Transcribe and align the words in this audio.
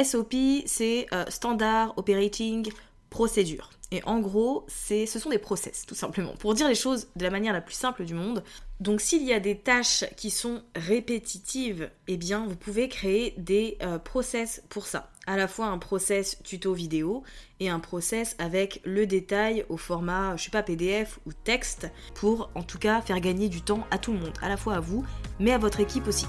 SOP, 0.00 0.34
c'est 0.66 1.06
euh, 1.12 1.24
Standard 1.28 1.94
Operating 1.96 2.70
Procedure. 3.10 3.70
Et 3.92 4.02
en 4.04 4.20
gros, 4.20 4.64
c'est, 4.68 5.04
ce 5.04 5.18
sont 5.18 5.28
des 5.28 5.38
process, 5.38 5.84
tout 5.86 5.94
simplement. 5.94 6.32
Pour 6.38 6.54
dire 6.54 6.66
les 6.66 6.74
choses 6.74 7.08
de 7.14 7.22
la 7.22 7.30
manière 7.30 7.52
la 7.52 7.60
plus 7.60 7.74
simple 7.74 8.06
du 8.06 8.14
monde. 8.14 8.42
Donc 8.80 9.02
s'il 9.02 9.22
y 9.22 9.34
a 9.34 9.38
des 9.38 9.58
tâches 9.58 10.04
qui 10.16 10.30
sont 10.30 10.62
répétitives, 10.74 11.90
eh 12.08 12.16
bien 12.16 12.46
vous 12.46 12.56
pouvez 12.56 12.88
créer 12.88 13.34
des 13.36 13.76
euh, 13.82 13.98
process 13.98 14.62
pour 14.70 14.86
ça. 14.86 15.10
À 15.26 15.36
la 15.36 15.46
fois 15.46 15.66
un 15.66 15.78
process 15.78 16.38
tuto 16.42 16.72
vidéo 16.72 17.22
et 17.60 17.68
un 17.68 17.80
process 17.80 18.34
avec 18.38 18.80
le 18.84 19.06
détail 19.06 19.66
au 19.68 19.76
format, 19.76 20.36
je 20.36 20.44
sais 20.44 20.50
pas, 20.50 20.62
PDF 20.62 21.20
ou 21.26 21.32
texte, 21.32 21.88
pour 22.14 22.50
en 22.54 22.62
tout 22.62 22.78
cas 22.78 23.02
faire 23.02 23.20
gagner 23.20 23.50
du 23.50 23.60
temps 23.60 23.86
à 23.90 23.98
tout 23.98 24.12
le 24.12 24.18
monde, 24.18 24.32
à 24.40 24.48
la 24.48 24.56
fois 24.56 24.76
à 24.76 24.80
vous, 24.80 25.04
mais 25.38 25.52
à 25.52 25.58
votre 25.58 25.80
équipe 25.80 26.08
aussi. 26.08 26.26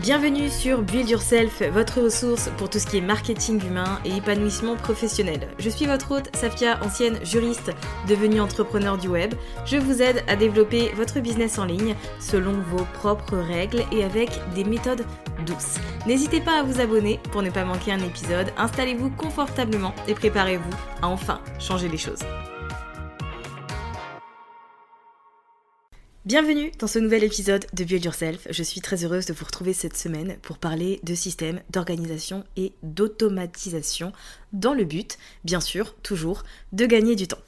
Bienvenue 0.00 0.48
sur 0.48 0.80
Build 0.80 1.10
Yourself, 1.10 1.62
votre 1.74 2.00
ressource 2.00 2.50
pour 2.56 2.70
tout 2.70 2.78
ce 2.78 2.86
qui 2.86 2.96
est 2.96 3.02
marketing 3.02 3.62
humain 3.66 4.00
et 4.06 4.16
épanouissement 4.16 4.74
professionnel. 4.76 5.46
Je 5.58 5.68
suis 5.68 5.84
votre 5.84 6.12
hôte, 6.12 6.34
Safia, 6.34 6.82
ancienne 6.82 7.22
juriste 7.22 7.70
devenue 8.08 8.40
entrepreneur 8.40 8.96
du 8.96 9.08
web. 9.08 9.34
Je 9.66 9.76
vous 9.76 10.00
aide 10.00 10.24
à 10.26 10.36
développer 10.36 10.88
votre 10.96 11.20
business 11.20 11.58
en 11.58 11.66
ligne 11.66 11.94
selon 12.18 12.52
vos 12.70 12.86
propres 12.94 13.36
règles 13.36 13.84
et 13.92 14.02
avec 14.02 14.30
des 14.54 14.64
méthodes 14.64 15.04
douces. 15.44 15.76
N'hésitez 16.06 16.40
pas 16.40 16.60
à 16.60 16.62
vous 16.62 16.80
abonner 16.80 17.20
pour 17.30 17.42
ne 17.42 17.50
pas 17.50 17.66
manquer 17.66 17.92
un 17.92 17.98
épisode. 17.98 18.50
Installez-vous 18.56 19.10
confortablement 19.10 19.94
et 20.08 20.14
préparez-vous 20.14 20.76
à 21.02 21.08
enfin 21.08 21.42
changer 21.58 21.88
les 21.88 21.98
choses. 21.98 22.20
Bienvenue 26.26 26.70
dans 26.78 26.86
ce 26.86 26.98
nouvel 26.98 27.24
épisode 27.24 27.64
de 27.72 27.82
Build 27.82 28.04
Yourself. 28.04 28.46
Je 28.50 28.62
suis 28.62 28.82
très 28.82 29.06
heureuse 29.06 29.24
de 29.24 29.32
vous 29.32 29.46
retrouver 29.46 29.72
cette 29.72 29.96
semaine 29.96 30.36
pour 30.42 30.58
parler 30.58 31.00
de 31.02 31.14
systèmes, 31.14 31.62
d'organisation 31.70 32.44
et 32.58 32.74
d'automatisation 32.82 34.12
dans 34.52 34.74
le 34.74 34.84
but, 34.84 35.16
bien 35.44 35.62
sûr, 35.62 35.94
toujours, 36.02 36.42
de 36.72 36.84
gagner 36.84 37.16
du 37.16 37.26
temps. 37.26 37.38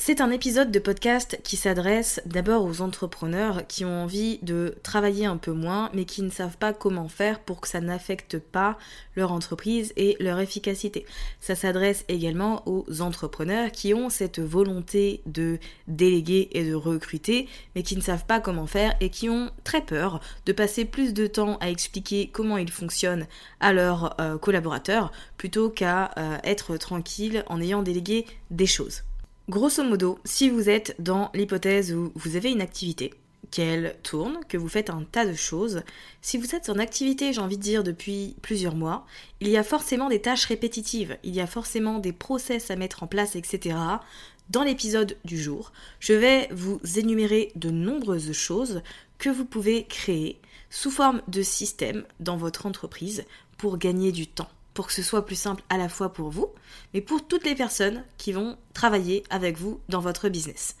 C'est 0.00 0.20
un 0.20 0.30
épisode 0.30 0.70
de 0.70 0.78
podcast 0.78 1.40
qui 1.42 1.56
s'adresse 1.56 2.22
d'abord 2.24 2.64
aux 2.64 2.82
entrepreneurs 2.82 3.66
qui 3.66 3.84
ont 3.84 4.04
envie 4.04 4.38
de 4.42 4.76
travailler 4.84 5.26
un 5.26 5.36
peu 5.36 5.50
moins 5.50 5.90
mais 5.92 6.04
qui 6.04 6.22
ne 6.22 6.30
savent 6.30 6.56
pas 6.56 6.72
comment 6.72 7.08
faire 7.08 7.40
pour 7.40 7.60
que 7.60 7.66
ça 7.66 7.80
n'affecte 7.80 8.38
pas 8.38 8.78
leur 9.16 9.32
entreprise 9.32 9.92
et 9.96 10.16
leur 10.20 10.38
efficacité. 10.38 11.04
Ça 11.40 11.56
s'adresse 11.56 12.04
également 12.06 12.62
aux 12.66 12.84
entrepreneurs 13.00 13.72
qui 13.72 13.92
ont 13.92 14.08
cette 14.08 14.38
volonté 14.38 15.20
de 15.26 15.58
déléguer 15.88 16.48
et 16.52 16.64
de 16.64 16.74
recruter 16.74 17.48
mais 17.74 17.82
qui 17.82 17.96
ne 17.96 18.00
savent 18.00 18.24
pas 18.24 18.38
comment 18.38 18.68
faire 18.68 18.94
et 19.00 19.10
qui 19.10 19.28
ont 19.28 19.50
très 19.64 19.82
peur 19.82 20.20
de 20.46 20.52
passer 20.52 20.84
plus 20.84 21.12
de 21.12 21.26
temps 21.26 21.58
à 21.60 21.70
expliquer 21.70 22.30
comment 22.32 22.56
ils 22.56 22.70
fonctionnent 22.70 23.26
à 23.58 23.72
leurs 23.72 24.14
euh, 24.20 24.38
collaborateurs 24.38 25.10
plutôt 25.36 25.70
qu'à 25.70 26.12
euh, 26.18 26.38
être 26.44 26.76
tranquille 26.76 27.42
en 27.48 27.60
ayant 27.60 27.82
délégué 27.82 28.26
des 28.52 28.66
choses. 28.66 29.02
Grosso 29.48 29.82
modo, 29.82 30.18
si 30.26 30.50
vous 30.50 30.68
êtes 30.68 30.94
dans 30.98 31.30
l'hypothèse 31.32 31.94
où 31.94 32.12
vous 32.14 32.36
avez 32.36 32.50
une 32.50 32.60
activité, 32.60 33.14
qu'elle 33.50 33.96
tourne, 34.02 34.40
que 34.46 34.58
vous 34.58 34.68
faites 34.68 34.90
un 34.90 35.04
tas 35.04 35.24
de 35.24 35.32
choses, 35.32 35.80
si 36.20 36.36
vous 36.36 36.54
êtes 36.54 36.68
en 36.68 36.78
activité, 36.78 37.32
j'ai 37.32 37.40
envie 37.40 37.56
de 37.56 37.62
dire, 37.62 37.82
depuis 37.82 38.36
plusieurs 38.42 38.74
mois, 38.74 39.06
il 39.40 39.48
y 39.48 39.56
a 39.56 39.62
forcément 39.62 40.10
des 40.10 40.20
tâches 40.20 40.44
répétitives, 40.44 41.16
il 41.24 41.34
y 41.34 41.40
a 41.40 41.46
forcément 41.46 41.98
des 41.98 42.12
process 42.12 42.70
à 42.70 42.76
mettre 42.76 43.02
en 43.02 43.06
place, 43.06 43.36
etc. 43.36 43.74
Dans 44.50 44.64
l'épisode 44.64 45.16
du 45.24 45.38
jour, 45.38 45.72
je 45.98 46.12
vais 46.12 46.48
vous 46.50 46.78
énumérer 46.96 47.50
de 47.56 47.70
nombreuses 47.70 48.32
choses 48.32 48.82
que 49.16 49.30
vous 49.30 49.46
pouvez 49.46 49.84
créer 49.84 50.42
sous 50.68 50.90
forme 50.90 51.22
de 51.26 51.40
système 51.40 52.04
dans 52.20 52.36
votre 52.36 52.66
entreprise 52.66 53.24
pour 53.56 53.78
gagner 53.78 54.12
du 54.12 54.26
temps 54.26 54.50
pour 54.78 54.86
que 54.86 54.92
ce 54.92 55.02
soit 55.02 55.26
plus 55.26 55.34
simple 55.34 55.64
à 55.70 55.76
la 55.76 55.88
fois 55.88 56.12
pour 56.12 56.30
vous, 56.30 56.52
mais 56.94 57.00
pour 57.00 57.26
toutes 57.26 57.44
les 57.44 57.56
personnes 57.56 58.04
qui 58.16 58.30
vont 58.30 58.56
travailler 58.74 59.24
avec 59.28 59.58
vous 59.58 59.80
dans 59.88 59.98
votre 59.98 60.28
business. 60.28 60.76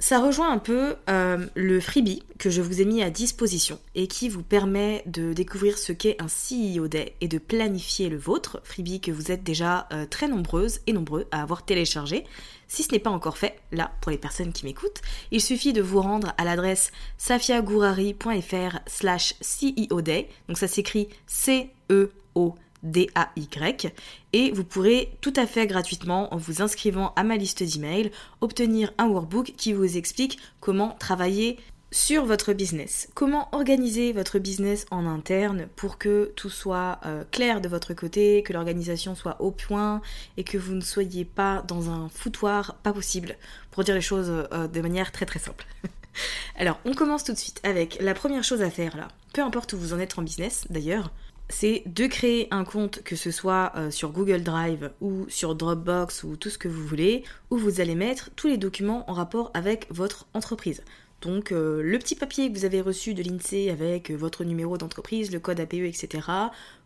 Ça 0.00 0.18
rejoint 0.18 0.50
un 0.50 0.58
peu 0.58 0.96
euh, 1.08 1.46
le 1.54 1.78
freebie 1.78 2.24
que 2.40 2.50
je 2.50 2.60
vous 2.60 2.80
ai 2.80 2.84
mis 2.84 3.04
à 3.04 3.10
disposition 3.10 3.78
et 3.94 4.08
qui 4.08 4.28
vous 4.28 4.42
permet 4.42 5.04
de 5.06 5.32
découvrir 5.32 5.78
ce 5.78 5.92
qu'est 5.92 6.20
un 6.20 6.26
CEO 6.26 6.88
Day 6.88 7.14
et 7.20 7.28
de 7.28 7.38
planifier 7.38 8.08
le 8.08 8.16
vôtre, 8.16 8.60
freebie 8.64 9.00
que 9.00 9.12
vous 9.12 9.30
êtes 9.30 9.44
déjà 9.44 9.86
euh, 9.92 10.06
très 10.06 10.26
nombreuses 10.26 10.80
et 10.88 10.92
nombreux 10.92 11.28
à 11.30 11.40
avoir 11.40 11.64
téléchargé. 11.64 12.24
Si 12.66 12.82
ce 12.82 12.90
n'est 12.90 12.98
pas 12.98 13.10
encore 13.10 13.38
fait, 13.38 13.60
là, 13.70 13.92
pour 14.00 14.10
les 14.10 14.18
personnes 14.18 14.52
qui 14.52 14.64
m'écoutent, 14.64 15.02
il 15.30 15.40
suffit 15.40 15.72
de 15.72 15.82
vous 15.82 16.00
rendre 16.00 16.34
à 16.36 16.42
l'adresse 16.42 16.90
safiagourari.fr 17.16 18.80
slash 18.88 19.34
CEO 19.40 20.00
Day, 20.00 20.28
donc 20.48 20.58
ça 20.58 20.66
s'écrit 20.66 21.08
C-E-O 21.28 22.56
D-A-Y 22.86 23.92
et 24.32 24.50
vous 24.52 24.64
pourrez 24.64 25.12
tout 25.20 25.32
à 25.36 25.46
fait 25.46 25.66
gratuitement 25.66 26.32
en 26.32 26.36
vous 26.36 26.62
inscrivant 26.62 27.12
à 27.16 27.24
ma 27.24 27.36
liste 27.36 27.62
d'emails 27.62 28.10
obtenir 28.40 28.92
un 28.98 29.06
workbook 29.06 29.52
qui 29.56 29.72
vous 29.72 29.96
explique 29.96 30.38
comment 30.60 30.96
travailler 30.98 31.58
sur 31.92 32.24
votre 32.24 32.52
business. 32.52 33.08
Comment 33.14 33.48
organiser 33.52 34.12
votre 34.12 34.38
business 34.38 34.86
en 34.90 35.06
interne 35.06 35.68
pour 35.76 35.98
que 35.98 36.32
tout 36.36 36.50
soit 36.50 36.98
euh, 37.06 37.24
clair 37.30 37.60
de 37.60 37.68
votre 37.68 37.94
côté, 37.94 38.42
que 38.42 38.52
l'organisation 38.52 39.14
soit 39.14 39.40
au 39.40 39.50
point 39.50 40.02
et 40.36 40.44
que 40.44 40.58
vous 40.58 40.74
ne 40.74 40.80
soyez 40.80 41.24
pas 41.24 41.62
dans 41.66 41.90
un 41.90 42.08
foutoir 42.08 42.74
pas 42.82 42.92
possible, 42.92 43.36
pour 43.70 43.84
dire 43.84 43.94
les 43.94 44.00
choses 44.00 44.30
euh, 44.30 44.66
de 44.68 44.80
manière 44.80 45.12
très 45.12 45.26
très 45.26 45.38
simple. 45.38 45.64
Alors, 46.56 46.80
on 46.84 46.92
commence 46.94 47.24
tout 47.24 47.32
de 47.32 47.38
suite 47.38 47.60
avec 47.62 47.98
la 48.00 48.14
première 48.14 48.44
chose 48.44 48.62
à 48.62 48.70
faire 48.70 48.96
là. 48.96 49.08
Peu 49.32 49.42
importe 49.42 49.72
où 49.74 49.78
vous 49.78 49.92
en 49.92 49.98
êtes 49.98 50.18
en 50.18 50.22
business 50.22 50.64
d'ailleurs, 50.70 51.12
c'est 51.48 51.84
de 51.86 52.06
créer 52.06 52.48
un 52.50 52.64
compte, 52.64 53.02
que 53.02 53.16
ce 53.16 53.30
soit 53.30 53.72
euh, 53.76 53.90
sur 53.90 54.10
Google 54.10 54.42
Drive 54.42 54.90
ou 55.00 55.26
sur 55.28 55.54
Dropbox 55.54 56.24
ou 56.24 56.36
tout 56.36 56.50
ce 56.50 56.58
que 56.58 56.68
vous 56.68 56.84
voulez, 56.84 57.24
où 57.50 57.56
vous 57.56 57.80
allez 57.80 57.94
mettre 57.94 58.30
tous 58.34 58.48
les 58.48 58.58
documents 58.58 59.08
en 59.10 59.14
rapport 59.14 59.50
avec 59.54 59.86
votre 59.90 60.26
entreprise. 60.34 60.82
Donc 61.22 61.50
euh, 61.50 61.82
le 61.82 61.98
petit 61.98 62.14
papier 62.14 62.52
que 62.52 62.58
vous 62.58 62.64
avez 62.64 62.80
reçu 62.80 63.14
de 63.14 63.22
l'INSEE 63.22 63.70
avec 63.70 64.10
euh, 64.10 64.16
votre 64.16 64.44
numéro 64.44 64.76
d'entreprise, 64.76 65.32
le 65.32 65.40
code 65.40 65.60
APE, 65.60 65.74
etc., 65.74 66.28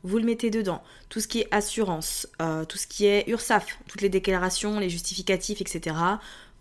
vous 0.04 0.18
le 0.18 0.24
mettez 0.24 0.50
dedans. 0.50 0.82
Tout 1.08 1.20
ce 1.20 1.28
qui 1.28 1.40
est 1.40 1.48
assurance, 1.50 2.28
tout 2.68 2.78
ce 2.78 2.86
qui 2.86 3.04
est 3.04 3.28
URSAF, 3.28 3.66
toutes 3.86 4.00
les 4.00 4.08
déclarations, 4.08 4.78
les 4.78 4.88
justificatifs, 4.88 5.60
etc., 5.60 5.94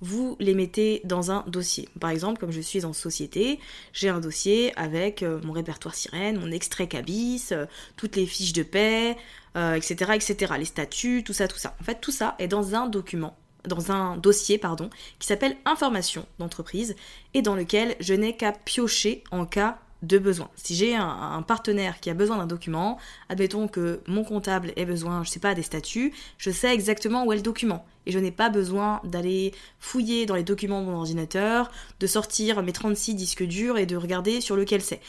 vous 0.01 0.35
les 0.39 0.53
mettez 0.53 1.01
dans 1.03 1.31
un 1.31 1.43
dossier. 1.47 1.89
Par 1.99 2.09
exemple, 2.09 2.39
comme 2.39 2.51
je 2.51 2.61
suis 2.61 2.85
en 2.85 2.93
société, 2.93 3.59
j'ai 3.93 4.09
un 4.09 4.19
dossier 4.19 4.77
avec 4.77 5.23
euh, 5.23 5.39
mon 5.43 5.53
répertoire 5.53 5.95
sirène, 5.95 6.39
mon 6.39 6.51
extrait 6.51 6.87
cabis, 6.87 7.49
euh, 7.51 7.65
toutes 7.97 8.15
les 8.15 8.25
fiches 8.25 8.53
de 8.53 8.63
paix, 8.63 9.17
etc., 9.55 10.11
etc., 10.15 10.53
les 10.57 10.65
statuts, 10.65 11.23
tout 11.25 11.33
ça, 11.33 11.47
tout 11.47 11.57
ça. 11.57 11.75
En 11.81 11.83
fait, 11.83 11.99
tout 11.99 12.11
ça 12.11 12.35
est 12.39 12.47
dans 12.47 12.75
un 12.75 12.87
document 12.87 13.35
dans 13.67 13.91
un 13.91 14.17
dossier 14.17 14.57
pardon, 14.57 14.89
qui 15.19 15.27
s'appelle 15.27 15.57
information 15.65 16.25
d'entreprise 16.39 16.95
et 17.33 17.41
dans 17.41 17.55
lequel 17.55 17.95
je 17.99 18.13
n'ai 18.13 18.35
qu'à 18.35 18.51
piocher 18.51 19.23
en 19.31 19.45
cas 19.45 19.79
de 20.01 20.17
besoin. 20.17 20.49
Si 20.55 20.75
j'ai 20.75 20.95
un, 20.95 21.41
partenaire 21.41 21.99
qui 21.99 22.09
a 22.09 22.13
besoin 22.13 22.37
d'un 22.37 22.47
document, 22.47 22.97
admettons 23.27 23.67
que 23.67 24.01
mon 24.07 24.23
comptable 24.23 24.71
ait 24.75 24.85
besoin, 24.85 25.23
je 25.23 25.29
sais 25.29 25.39
pas, 25.39 25.55
des 25.55 25.63
statuts, 25.63 26.13
je 26.37 26.51
sais 26.51 26.73
exactement 26.73 27.25
où 27.25 27.33
est 27.33 27.37
le 27.37 27.41
document. 27.41 27.85
Et 28.05 28.11
je 28.11 28.19
n'ai 28.19 28.31
pas 28.31 28.49
besoin 28.49 29.01
d'aller 29.03 29.53
fouiller 29.79 30.25
dans 30.25 30.35
les 30.35 30.43
documents 30.43 30.81
de 30.81 30.85
mon 30.85 30.97
ordinateur, 30.97 31.71
de 31.99 32.07
sortir 32.07 32.63
mes 32.63 32.71
36 32.71 33.15
disques 33.15 33.43
durs 33.43 33.77
et 33.77 33.85
de 33.85 33.95
regarder 33.95 34.41
sur 34.41 34.55
lequel 34.55 34.81
c'est. 34.81 35.01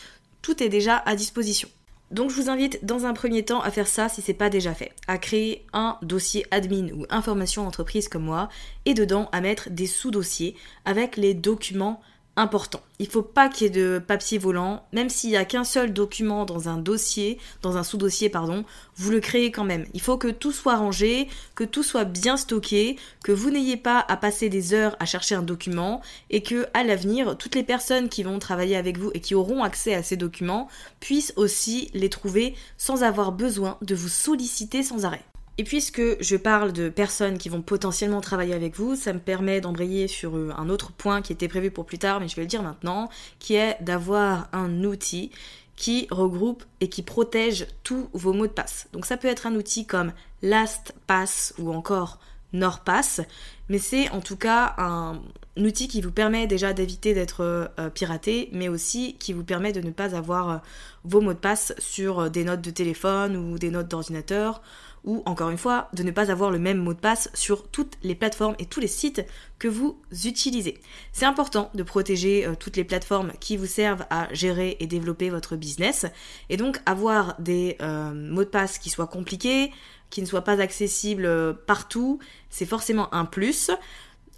Tout 0.43 0.63
est 0.63 0.69
déjà 0.69 0.97
à 0.97 1.15
disposition. 1.15 1.69
Donc 2.11 2.31
je 2.31 2.35
vous 2.35 2.51
invite 2.51 2.85
dans 2.85 3.07
un 3.07 3.13
premier 3.13 3.45
temps 3.45 3.61
à 3.61 3.71
faire 3.71 3.87
ça 3.87 4.09
si 4.09 4.21
c'est 4.21 4.35
pas 4.35 4.51
déjà 4.51 4.75
fait, 4.75 4.93
à 5.07 5.17
créer 5.17 5.65
un 5.73 5.97
dossier 6.03 6.45
admin 6.51 6.89
ou 6.93 7.07
information 7.09 7.67
entreprise 7.67 8.09
comme 8.09 8.25
moi 8.25 8.49
et 8.85 8.95
dedans 8.95 9.29
à 9.31 9.41
mettre 9.41 9.71
des 9.71 9.87
sous-dossiers 9.87 10.57
avec 10.85 11.17
les 11.17 11.35
documents 11.35 12.01
important. 12.41 12.81
Il 12.99 13.07
faut 13.07 13.23
pas 13.23 13.49
qu'il 13.49 13.67
y 13.67 13.67
ait 13.67 13.71
de 13.71 13.99
papier 13.99 14.39
volant, 14.39 14.85
même 14.93 15.09
s'il 15.09 15.31
y 15.31 15.37
a 15.37 15.45
qu'un 15.45 15.65
seul 15.65 15.93
document 15.93 16.45
dans 16.45 16.69
un 16.69 16.77
dossier, 16.77 17.39
dans 17.63 17.77
un 17.77 17.85
sous-dossier 17.85 18.29
pardon, 18.29 18.65
vous 18.97 19.11
le 19.11 19.21
créez 19.21 19.51
quand 19.51 19.65
même. 19.65 19.87
Il 19.95 20.01
faut 20.01 20.19
que 20.19 20.29
tout 20.29 20.53
soit 20.53 20.77
rangé, 20.77 21.29
que 21.55 21.65
tout 21.65 21.83
soit 21.83 22.05
bien 22.05 22.37
stocké, 22.37 22.97
que 23.23 23.33
vous 23.33 23.51
n'ayez 23.51 23.77
pas 23.77 24.05
à 24.09 24.17
passer 24.17 24.49
des 24.49 24.75
heures 24.75 24.97
à 24.99 25.07
chercher 25.07 25.35
un 25.35 25.43
document 25.43 26.01
et 26.31 26.43
que 26.43 26.67
à 26.75 26.83
l'avenir, 26.83 27.39
toutes 27.39 27.55
les 27.55 27.63
personnes 27.63 28.09
qui 28.09 28.23
vont 28.23 28.39
travailler 28.39 28.77
avec 28.77 28.99
vous 28.99 29.11
et 29.15 29.21
qui 29.21 29.35
auront 29.35 29.63
accès 29.63 29.95
à 29.95 30.03
ces 30.03 30.17
documents 30.17 30.69
puissent 30.99 31.33
aussi 31.37 31.91
les 31.95 32.09
trouver 32.09 32.55
sans 32.77 33.03
avoir 33.03 33.33
besoin 33.33 33.79
de 33.83 33.95
vous 33.95 34.09
solliciter 34.09 34.83
sans 34.83 35.05
arrêt. 35.05 35.23
Et 35.61 35.65
puisque 35.65 36.01
je 36.23 36.37
parle 36.37 36.73
de 36.73 36.89
personnes 36.89 37.37
qui 37.37 37.51
vont 37.51 37.61
potentiellement 37.61 38.23
travailler 38.23 38.55
avec 38.55 38.77
vous, 38.77 38.97
ça 38.97 39.13
me 39.13 39.19
permet 39.19 39.61
d'embrayer 39.61 40.09
sur 40.09 40.35
euh, 40.35 40.55
un 40.57 40.71
autre 40.71 40.91
point 40.91 41.21
qui 41.21 41.35
était 41.35 41.49
prévu 41.49 41.71
pour 41.71 41.85
plus 41.85 41.99
tard, 41.99 42.19
mais 42.19 42.29
je 42.29 42.37
vais 42.37 42.41
le 42.41 42.49
dire 42.49 42.63
maintenant, 42.63 43.11
qui 43.41 43.57
est 43.57 43.77
d'avoir 43.83 44.49
un 44.55 44.85
outil 44.85 45.31
qui 45.77 46.07
regroupe 46.11 46.65
et 46.81 46.89
qui 46.89 47.03
protège 47.03 47.67
tous 47.83 48.09
vos 48.15 48.33
mots 48.33 48.47
de 48.47 48.53
passe. 48.53 48.89
Donc 48.95 49.05
ça 49.05 49.19
peut 49.19 49.29
être 49.29 49.47
un 49.47 49.55
outil 49.55 49.85
comme 49.85 50.15
LastPass 50.41 51.53
ou 51.59 51.75
encore 51.75 52.21
NordPass, 52.55 53.21
mais 53.69 53.79
c'est 53.79 54.09
en 54.13 54.23
tout 54.23 54.37
cas 54.37 54.75
un, 54.79 55.21
outil 55.59 55.89
qui 55.89 56.01
vous 56.01 56.11
permet 56.11 56.47
déjà 56.47 56.73
d'éviter 56.73 57.13
d'être 57.13 57.45
euh, 57.45 57.91
piraté, 57.91 58.49
mais 58.53 58.71
aussi 58.71 59.15
qui 59.19 59.35
vous 59.35 59.45
permet 59.45 59.73
de 59.73 59.83
ne 59.83 59.91
pas 59.91 60.17
avoir 60.17 60.51
euh, 60.51 60.57
vos 61.05 61.21
mots 61.21 61.35
de 61.35 61.39
passe 61.39 61.75
sur 61.79 62.31
des 62.31 62.45
notes 62.45 62.63
de 62.63 62.71
téléphone 62.71 63.37
ou 63.37 63.59
des 63.59 63.71
notes 63.71 63.89
d'ordinateur 63.89 64.63
ou 65.05 65.23
encore 65.27 65.51
une 65.51 65.59
fois 65.59 65.89
de 65.95 66.03
ne 66.03 66.11
pas 66.11 66.31
avoir 66.31 66.51
le 66.51 66.59
même 66.59 66.79
mot 66.79 66.95
de 66.95 66.99
passe 66.99 67.31
sur 67.35 67.69
toutes 67.69 67.97
les 68.03 68.15
plateformes 68.15 68.55
et 68.59 68.67
tous 68.67 68.81
les 68.81 68.87
sites 68.87 69.25
que 69.59 69.69
vous 69.69 69.99
utilisez. 70.25 70.79
C'est 71.13 71.25
important 71.25 71.71
de 71.75 71.83
protéger 71.83 72.47
euh, 72.47 72.55
toutes 72.59 72.77
les 72.77 72.85
plateformes 72.85 73.33
qui 73.41 73.57
vous 73.57 73.67
servent 73.67 74.05
à 74.11 74.33
gérer 74.33 74.77
et 74.81 74.87
développer 74.87 75.31
votre 75.31 75.57
business 75.57 76.07
et 76.49 76.57
donc 76.57 76.81
avoir 76.87 77.41
des 77.41 77.77
euh, 77.81 78.13
mots 78.13 78.45
de 78.45 78.49
passe 78.49 78.79
qui 78.79 78.91
soient 78.91 79.07
compliqués, 79.07 79.73
qui 80.11 80.21
ne 80.21 80.27
soient 80.27 80.45
pas 80.45 80.61
accessibles 80.61 81.27
euh, 81.27 81.53
partout, 81.53 82.19
c'est 82.51 82.67
forcément 82.67 83.13
un 83.15 83.25
plus. 83.25 83.71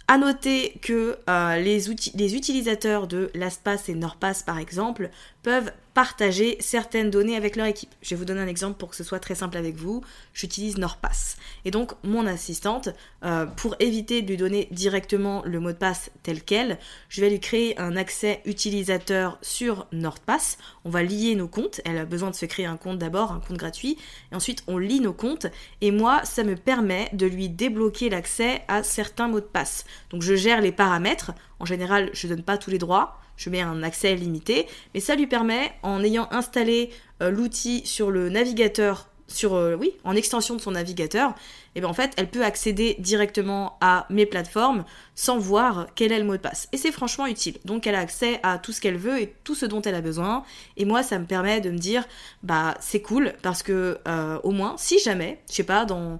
À 0.09 0.17
noter 0.17 0.77
que 0.81 1.17
les, 1.27 1.79
les, 2.13 2.35
utilisateurs 2.35 3.07
de 3.07 3.31
LastPass 3.33 3.87
et 3.87 3.95
NordPass 3.95 4.43
par 4.43 4.59
exemple 4.59 5.09
peuvent 5.43 5.71
partager 5.93 6.57
certaines 6.59 7.09
données 7.09 7.35
avec 7.35 7.55
leur 7.55 7.67
équipe. 7.67 7.93
Je 8.01 8.11
vais 8.11 8.15
vous 8.15 8.25
donner 8.25 8.41
un 8.41 8.47
exemple 8.47 8.77
pour 8.77 8.89
que 8.89 8.95
ce 8.95 9.03
soit 9.03 9.19
très 9.19 9.35
simple 9.35 9.57
avec 9.57 9.75
vous. 9.75 10.01
J'utilise 10.33 10.77
NordPass. 10.77 11.37
Et 11.65 11.71
donc, 11.71 11.93
mon 12.03 12.25
assistante, 12.25 12.89
euh, 13.23 13.45
pour 13.45 13.75
éviter 13.79 14.21
de 14.21 14.27
lui 14.27 14.37
donner 14.37 14.67
directement 14.71 15.43
le 15.45 15.59
mot 15.59 15.71
de 15.71 15.77
passe 15.77 16.09
tel 16.23 16.41
quel, 16.41 16.79
je 17.09 17.21
vais 17.21 17.29
lui 17.29 17.39
créer 17.39 17.79
un 17.79 17.95
accès 17.95 18.41
utilisateur 18.45 19.37
sur 19.41 19.87
NordPass. 19.91 20.57
On 20.83 20.89
va 20.89 21.03
lier 21.03 21.35
nos 21.35 21.47
comptes. 21.47 21.81
Elle 21.85 21.97
a 21.97 22.05
besoin 22.05 22.31
de 22.31 22.35
se 22.35 22.45
créer 22.45 22.65
un 22.65 22.77
compte 22.77 22.97
d'abord, 22.97 23.31
un 23.31 23.39
compte 23.39 23.57
gratuit. 23.57 23.97
Et 24.31 24.35
ensuite, 24.35 24.63
on 24.67 24.79
lie 24.79 24.99
nos 24.99 25.13
comptes. 25.13 25.47
Et 25.81 25.91
moi, 25.91 26.21
ça 26.23 26.43
me 26.43 26.55
permet 26.55 27.09
de 27.13 27.27
lui 27.27 27.49
débloquer 27.49 28.09
l'accès 28.09 28.63
à 28.67 28.81
certains 28.81 29.27
mots 29.27 29.41
de 29.41 29.45
passe. 29.45 29.85
Donc, 30.09 30.23
je 30.23 30.35
gère 30.35 30.61
les 30.61 30.71
paramètres. 30.71 31.33
En 31.59 31.65
général, 31.65 32.09
je 32.13 32.27
ne 32.27 32.35
donne 32.35 32.43
pas 32.43 32.57
tous 32.57 32.71
les 32.71 32.79
droits 32.79 33.19
je 33.37 33.49
mets 33.49 33.61
un 33.61 33.83
accès 33.83 34.15
limité, 34.15 34.67
mais 34.93 34.99
ça 34.99 35.15
lui 35.15 35.27
permet, 35.27 35.73
en 35.83 36.03
ayant 36.03 36.27
installé 36.31 36.89
euh, 37.21 37.29
l'outil 37.29 37.85
sur 37.85 38.11
le 38.11 38.29
navigateur, 38.29 39.09
sur 39.27 39.55
euh, 39.55 39.75
oui, 39.75 39.93
en 40.03 40.15
extension 40.15 40.55
de 40.55 40.61
son 40.61 40.71
navigateur, 40.71 41.31
et 41.31 41.33
eh 41.75 41.79
bien 41.79 41.89
en 41.89 41.93
fait, 41.93 42.11
elle 42.17 42.29
peut 42.29 42.43
accéder 42.43 42.95
directement 42.99 43.77
à 43.81 44.05
mes 44.09 44.27
plateformes 44.27 44.85
sans 45.15 45.39
voir 45.39 45.87
quel 45.95 46.11
est 46.11 46.19
le 46.19 46.25
mot 46.25 46.33
de 46.33 46.41
passe. 46.41 46.67
Et 46.71 46.77
c'est 46.77 46.91
franchement 46.91 47.25
utile. 47.25 47.57
Donc 47.65 47.87
elle 47.87 47.95
a 47.95 47.99
accès 47.99 48.39
à 48.43 48.59
tout 48.59 48.71
ce 48.71 48.79
qu'elle 48.79 48.97
veut 48.97 49.19
et 49.19 49.33
tout 49.43 49.55
ce 49.55 49.65
dont 49.65 49.81
elle 49.81 49.95
a 49.95 50.01
besoin. 50.01 50.43
Et 50.77 50.85
moi, 50.85 51.01
ça 51.01 51.17
me 51.17 51.25
permet 51.25 51.61
de 51.61 51.71
me 51.71 51.77
dire, 51.79 52.03
bah 52.43 52.75
c'est 52.79 53.01
cool 53.01 53.33
parce 53.41 53.63
que 53.63 53.97
euh, 54.07 54.39
au 54.43 54.51
moins, 54.51 54.75
si 54.77 54.99
jamais, 54.99 55.41
je 55.49 55.55
sais 55.55 55.63
pas, 55.63 55.85
dans 55.85 56.19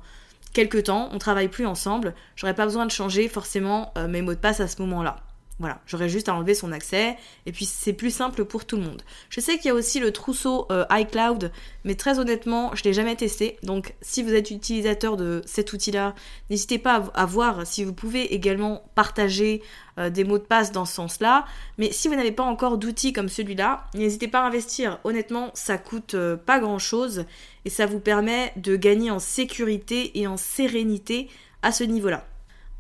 quelques 0.54 0.86
temps, 0.86 1.09
on 1.12 1.19
travaille 1.19 1.50
plus 1.50 1.68
ensemble, 1.68 2.16
j'aurais 2.36 2.56
pas 2.56 2.66
besoin 2.66 2.88
de 2.88 2.92
changer 2.92 3.27
forcément 3.27 3.94
mes 4.07 4.21
mots 4.24 4.33
de 4.33 4.39
passe 4.39 4.59
à 4.59 4.68
ce 4.68 4.81
moment-là. 4.81 5.18
Voilà, 5.63 5.80
j'aurais 5.86 6.10
juste 6.10 6.27
à 6.27 6.36
enlever 6.36 6.56
son 6.56 6.74
accès 6.74 7.15
et 7.45 7.54
puis 7.54 7.63
c'est 7.63 7.94
plus 7.94 8.13
simple 8.13 8.44
pour 8.44 8.65
tout 8.65 8.75
le 8.75 8.81
monde. 8.81 9.01
Je 9.30 9.39
sais 9.39 9.56
qu'il 9.56 9.68
y 9.68 9.69
a 9.69 9.74
aussi 9.74 10.01
le 10.01 10.12
trousseau 10.12 10.68
euh, 10.74 10.83
iCloud, 10.92 11.54
mais 11.86 11.95
très 11.95 12.19
honnêtement, 12.19 12.75
je 12.75 12.83
l'ai 12.83 12.92
jamais 12.92 13.15
testé. 13.15 13.57
Donc 13.63 13.94
si 14.01 14.24
vous 14.24 14.33
êtes 14.33 14.51
utilisateur 14.51 15.15
de 15.15 15.42
cet 15.45 15.71
outil-là, 15.71 16.15
n'hésitez 16.50 16.80
pas 16.80 17.10
à, 17.13 17.25
voir 17.25 17.65
si 17.65 17.86
vous 17.86 17.94
pouvez 17.94 18.33
également 18.33 18.83
partager 18.94 19.63
euh, 19.98 20.10
des 20.10 20.25
mots 20.25 20.38
de 20.38 20.44
passe 20.44 20.74
dans 20.74 20.83
ce 20.83 20.95
sens-là. 20.95 21.45
Mais 21.77 21.94
si 21.94 22.09
vous 22.09 22.16
n'avez 22.16 22.33
pas 22.33 22.44
encore 22.44 22.77
d'outils 22.77 23.13
comme 23.13 23.30
celui-là, 23.30 23.86
n'hésitez 23.94 24.27
pas 24.27 24.42
à 24.42 24.48
investir. 24.48 25.00
Honnêtement, 25.06 25.51
ça 25.54 25.77
coûte 25.77 26.16
euh, 26.16 26.36
pas 26.36 26.59
grand-chose 26.59 27.24
et 27.63 27.69
ça 27.69 27.86
vous 27.86 28.01
permet 28.01 28.51
de 28.57 28.75
gagner 28.75 29.12
en 29.12 29.19
sécurité 29.19 30.19
et 30.19 30.27
en 30.27 30.36
sérénité 30.36 31.30
à 31.62 31.71
ce 31.71 31.86
niveau-là. 31.86 32.25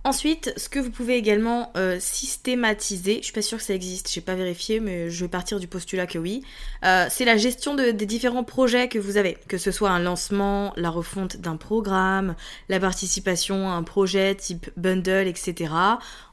Ensuite, 0.05 0.53
ce 0.57 0.67
que 0.67 0.79
vous 0.79 0.91
pouvez 0.91 1.15
également 1.15 1.71
euh, 1.77 1.97
systématiser, 1.97 3.19
je 3.19 3.23
suis 3.23 3.33
pas 3.33 3.41
sûre 3.41 3.59
que 3.59 3.63
ça 3.63 3.73
existe, 3.73 4.11
j'ai 4.11 4.19
pas 4.19 4.35
vérifié, 4.35 4.81
mais 4.81 5.09
je 5.09 5.23
vais 5.23 5.29
partir 5.29 5.61
du 5.61 5.67
postulat 5.69 6.07
que 6.07 6.17
oui, 6.17 6.43
euh, 6.83 7.05
c'est 7.09 7.23
la 7.23 7.37
gestion 7.37 7.73
des 7.73 7.93
différents 7.93 8.43
projets 8.43 8.89
que 8.89 8.99
vous 8.99 9.15
avez, 9.15 9.37
que 9.47 9.57
ce 9.57 9.71
soit 9.71 9.91
un 9.91 9.99
lancement, 9.99 10.73
la 10.75 10.89
refonte 10.89 11.37
d'un 11.37 11.55
programme, 11.55 12.35
la 12.67 12.81
participation 12.81 13.69
à 13.69 13.75
un 13.75 13.83
projet 13.83 14.35
type 14.35 14.69
bundle, 14.75 15.25
etc. 15.25 15.71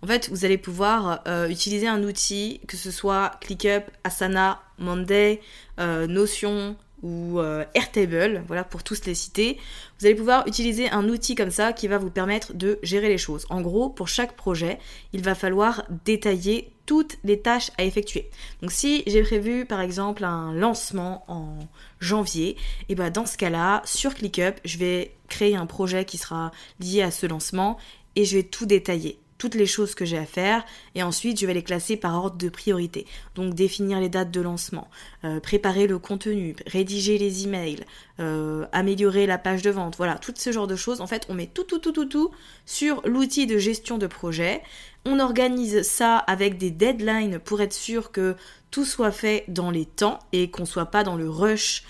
En 0.02 0.06
fait, 0.06 0.28
vous 0.30 0.44
allez 0.44 0.58
pouvoir 0.58 1.22
euh, 1.28 1.48
utiliser 1.48 1.86
un 1.86 2.02
outil, 2.02 2.60
que 2.66 2.76
ce 2.76 2.90
soit 2.90 3.38
ClickUp, 3.40 3.84
Asana, 4.02 4.60
Monday, 4.78 5.40
Notion, 5.78 6.76
ou 7.02 7.38
euh, 7.38 7.64
Airtable, 7.74 8.44
voilà 8.46 8.64
pour 8.64 8.82
tous 8.82 9.04
les 9.06 9.14
citer, 9.14 9.58
vous 9.98 10.06
allez 10.06 10.14
pouvoir 10.14 10.46
utiliser 10.46 10.90
un 10.90 11.08
outil 11.08 11.34
comme 11.34 11.50
ça 11.50 11.72
qui 11.72 11.88
va 11.88 11.98
vous 11.98 12.10
permettre 12.10 12.52
de 12.54 12.78
gérer 12.82 13.08
les 13.08 13.18
choses. 13.18 13.46
En 13.50 13.60
gros, 13.60 13.88
pour 13.88 14.08
chaque 14.08 14.36
projet, 14.36 14.78
il 15.12 15.22
va 15.22 15.34
falloir 15.34 15.84
détailler 16.04 16.72
toutes 16.86 17.18
les 17.24 17.40
tâches 17.40 17.70
à 17.78 17.84
effectuer. 17.84 18.28
Donc 18.62 18.72
si 18.72 19.02
j'ai 19.06 19.22
prévu 19.22 19.64
par 19.64 19.80
exemple 19.80 20.24
un 20.24 20.52
lancement 20.52 21.24
en 21.28 21.58
janvier, 22.00 22.56
et 22.88 22.94
ben 22.94 23.10
dans 23.10 23.26
ce 23.26 23.36
cas-là, 23.38 23.82
sur 23.84 24.14
ClickUp, 24.14 24.60
je 24.64 24.78
vais 24.78 25.14
créer 25.28 25.56
un 25.56 25.66
projet 25.66 26.04
qui 26.04 26.18
sera 26.18 26.50
lié 26.80 27.02
à 27.02 27.10
ce 27.10 27.26
lancement 27.26 27.78
et 28.16 28.24
je 28.24 28.36
vais 28.36 28.42
tout 28.42 28.66
détailler 28.66 29.18
toutes 29.40 29.54
les 29.54 29.66
choses 29.66 29.94
que 29.94 30.04
j'ai 30.04 30.18
à 30.18 30.26
faire 30.26 30.64
et 30.94 31.02
ensuite 31.02 31.40
je 31.40 31.46
vais 31.46 31.54
les 31.54 31.62
classer 31.62 31.96
par 31.96 32.14
ordre 32.14 32.36
de 32.36 32.48
priorité. 32.50 33.06
Donc 33.34 33.54
définir 33.54 33.98
les 33.98 34.10
dates 34.10 34.30
de 34.30 34.42
lancement, 34.42 34.88
euh, 35.24 35.40
préparer 35.40 35.86
le 35.86 35.98
contenu, 35.98 36.54
rédiger 36.66 37.16
les 37.16 37.44
emails, 37.44 37.82
euh, 38.20 38.66
améliorer 38.72 39.26
la 39.26 39.38
page 39.38 39.62
de 39.62 39.70
vente, 39.70 39.96
voilà, 39.96 40.16
tout 40.16 40.34
ce 40.36 40.52
genre 40.52 40.66
de 40.66 40.76
choses. 40.76 41.00
En 41.00 41.06
fait, 41.06 41.24
on 41.30 41.34
met 41.34 41.46
tout, 41.46 41.64
tout, 41.64 41.78
tout, 41.78 41.90
tout, 41.90 42.04
tout 42.04 42.30
sur 42.66 43.00
l'outil 43.08 43.46
de 43.46 43.56
gestion 43.56 43.96
de 43.96 44.06
projet. 44.06 44.62
On 45.06 45.18
organise 45.18 45.82
ça 45.82 46.18
avec 46.18 46.58
des 46.58 46.70
deadlines 46.70 47.38
pour 47.38 47.62
être 47.62 47.72
sûr 47.72 48.12
que 48.12 48.36
tout 48.70 48.84
soit 48.84 49.10
fait 49.10 49.44
dans 49.48 49.70
les 49.70 49.86
temps 49.86 50.18
et 50.32 50.50
qu'on 50.50 50.66
soit 50.66 50.86
pas 50.86 51.02
dans 51.02 51.16
le 51.16 51.30
rush 51.30 51.82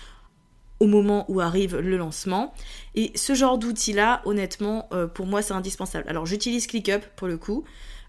au 0.81 0.87
moment 0.87 1.25
où 1.29 1.39
arrive 1.39 1.77
le 1.77 1.95
lancement. 1.95 2.55
Et 2.95 3.11
ce 3.13 3.35
genre 3.35 3.59
d'outil-là, 3.59 4.23
honnêtement, 4.25 4.89
euh, 4.93 5.05
pour 5.05 5.27
moi, 5.27 5.43
c'est 5.43 5.53
indispensable. 5.53 6.09
Alors, 6.09 6.25
j'utilise 6.25 6.65
ClickUp 6.65 7.05
pour 7.15 7.27
le 7.27 7.37
coup. 7.37 7.63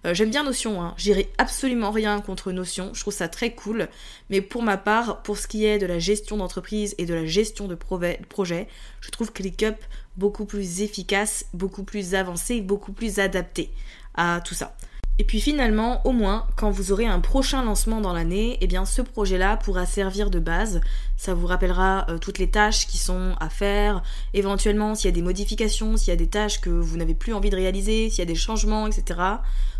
Euh, 0.06 0.14
j'aime 0.14 0.30
bien 0.30 0.42
Notion, 0.42 0.82
hein. 0.82 0.94
j'irai 0.96 1.30
absolument 1.36 1.90
rien 1.90 2.18
contre 2.22 2.50
Notion, 2.50 2.90
je 2.94 3.00
trouve 3.00 3.12
ça 3.12 3.28
très 3.28 3.54
cool, 3.54 3.88
mais 4.30 4.40
pour 4.40 4.64
ma 4.64 4.76
part, 4.76 5.22
pour 5.22 5.38
ce 5.38 5.46
qui 5.46 5.64
est 5.64 5.78
de 5.78 5.86
la 5.86 6.00
gestion 6.00 6.38
d'entreprise 6.38 6.96
et 6.98 7.06
de 7.06 7.14
la 7.14 7.24
gestion 7.24 7.68
de 7.68 7.76
projet, 7.76 8.66
je 9.00 9.10
trouve 9.10 9.32
ClickUp 9.32 9.76
beaucoup 10.16 10.44
plus 10.44 10.80
efficace, 10.80 11.44
beaucoup 11.54 11.84
plus 11.84 12.16
avancé, 12.16 12.62
beaucoup 12.62 12.92
plus 12.92 13.20
adapté 13.20 13.70
à 14.14 14.40
tout 14.44 14.54
ça. 14.54 14.74
Et 15.18 15.24
puis 15.24 15.40
finalement, 15.40 16.04
au 16.06 16.12
moins, 16.12 16.46
quand 16.56 16.70
vous 16.70 16.90
aurez 16.90 17.06
un 17.06 17.20
prochain 17.20 17.62
lancement 17.62 18.00
dans 18.00 18.14
l'année, 18.14 18.56
eh 18.60 18.66
bien 18.66 18.86
ce 18.86 19.02
projet-là 19.02 19.58
pourra 19.58 19.84
servir 19.84 20.30
de 20.30 20.38
base. 20.38 20.80
Ça 21.18 21.34
vous 21.34 21.46
rappellera 21.46 22.06
euh, 22.08 22.18
toutes 22.18 22.38
les 22.38 22.48
tâches 22.48 22.86
qui 22.86 22.96
sont 22.96 23.34
à 23.38 23.50
faire, 23.50 24.02
éventuellement 24.32 24.94
s'il 24.94 25.06
y 25.06 25.12
a 25.12 25.14
des 25.14 25.22
modifications, 25.22 25.98
s'il 25.98 26.08
y 26.08 26.12
a 26.12 26.16
des 26.16 26.28
tâches 26.28 26.60
que 26.62 26.70
vous 26.70 26.96
n'avez 26.96 27.14
plus 27.14 27.34
envie 27.34 27.50
de 27.50 27.56
réaliser, 27.56 28.08
s'il 28.08 28.20
y 28.20 28.22
a 28.22 28.26
des 28.26 28.34
changements, 28.34 28.86
etc. 28.86 29.20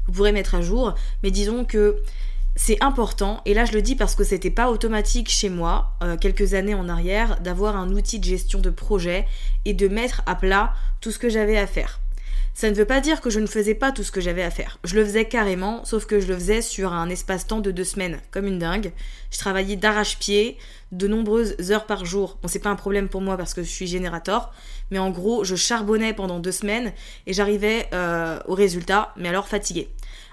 Vous 0.07 0.13
pourrez 0.13 0.33
mettre 0.33 0.55
à 0.55 0.61
jour. 0.61 0.95
Mais 1.23 1.31
disons 1.31 1.65
que 1.65 1.97
c'est 2.55 2.83
important, 2.83 3.41
et 3.47 3.55
là 3.55 3.65
je 3.65 3.73
le 3.73 3.81
dis 3.81 3.97
parce 3.97 4.15
que 4.15 4.25
c'était 4.25 4.51
pas 4.51 4.71
automatique 4.71 5.31
chez 5.31 5.49
moi, 5.49 5.95
euh, 6.03 6.19
quelques 6.19 6.53
années 6.53 6.75
en 6.75 6.91
arrière, 6.91 7.41
d'avoir 7.41 7.77
un 7.77 7.91
outil 7.93 8.19
de 8.19 8.25
gestion 8.25 8.59
de 8.59 8.69
projet 8.69 9.27
et 9.65 9.73
de 9.73 9.89
mettre 9.89 10.23
à 10.27 10.35
plat 10.35 10.75
tout 11.01 11.11
ce 11.11 11.19
que 11.19 11.31
j'avais 11.31 11.57
à 11.57 11.67
faire. 11.67 12.02
Ça 12.55 12.69
ne 12.69 12.75
veut 12.75 12.85
pas 12.85 13.01
dire 13.01 13.21
que 13.21 13.31
je 13.31 13.41
ne 13.41 13.47
faisais 13.47 13.75
pas 13.75 13.93
tout 13.93 14.03
ce 14.03 14.13
que 14.13 14.21
j'avais 14.21 14.43
à 14.43 14.51
faire. 14.51 14.79
Je 14.85 14.95
le 14.95 15.05
faisais 15.05 15.25
carrément, 15.25 15.85
sauf 15.85 16.05
que 16.05 16.21
je 16.21 16.27
le 16.27 16.35
faisais 16.35 16.61
sur 16.61 16.93
un 16.93 17.09
espace-temps 17.09 17.61
de 17.61 17.71
deux 17.71 17.85
semaines, 17.85 18.21
comme 18.31 18.47
une 18.47 18.59
dingue. 18.59 18.93
Je 19.31 19.39
travaillais 19.39 19.77
d'arrache-pied, 19.77 20.59
de 20.93 21.09
nombreuses 21.09 21.57
heures 21.71 21.87
par 21.87 22.05
jour. 22.05 22.39
Bon, 22.43 22.49
c'est 22.49 22.59
pas 22.59 22.69
un 22.71 22.77
problème 22.77 23.09
pour 23.09 23.23
moi 23.23 23.39
parce 23.39 23.55
que 23.55 23.63
je 23.63 23.69
suis 23.69 23.87
générateur, 23.87 24.53
mais 24.91 24.99
en 24.99 25.11
gros, 25.11 25.45
je 25.45 25.57
charbonnais 25.57 26.13
pendant 26.13 26.41
deux 26.41 26.53
semaines 26.53 26.93
et 27.27 27.33
j'arrivais 27.33 27.89
euh, 27.95 28.39
au 28.47 28.55
résultat, 28.55 29.15
mais 29.17 29.31
alors 29.31 29.49
fatiguée. 29.49 29.89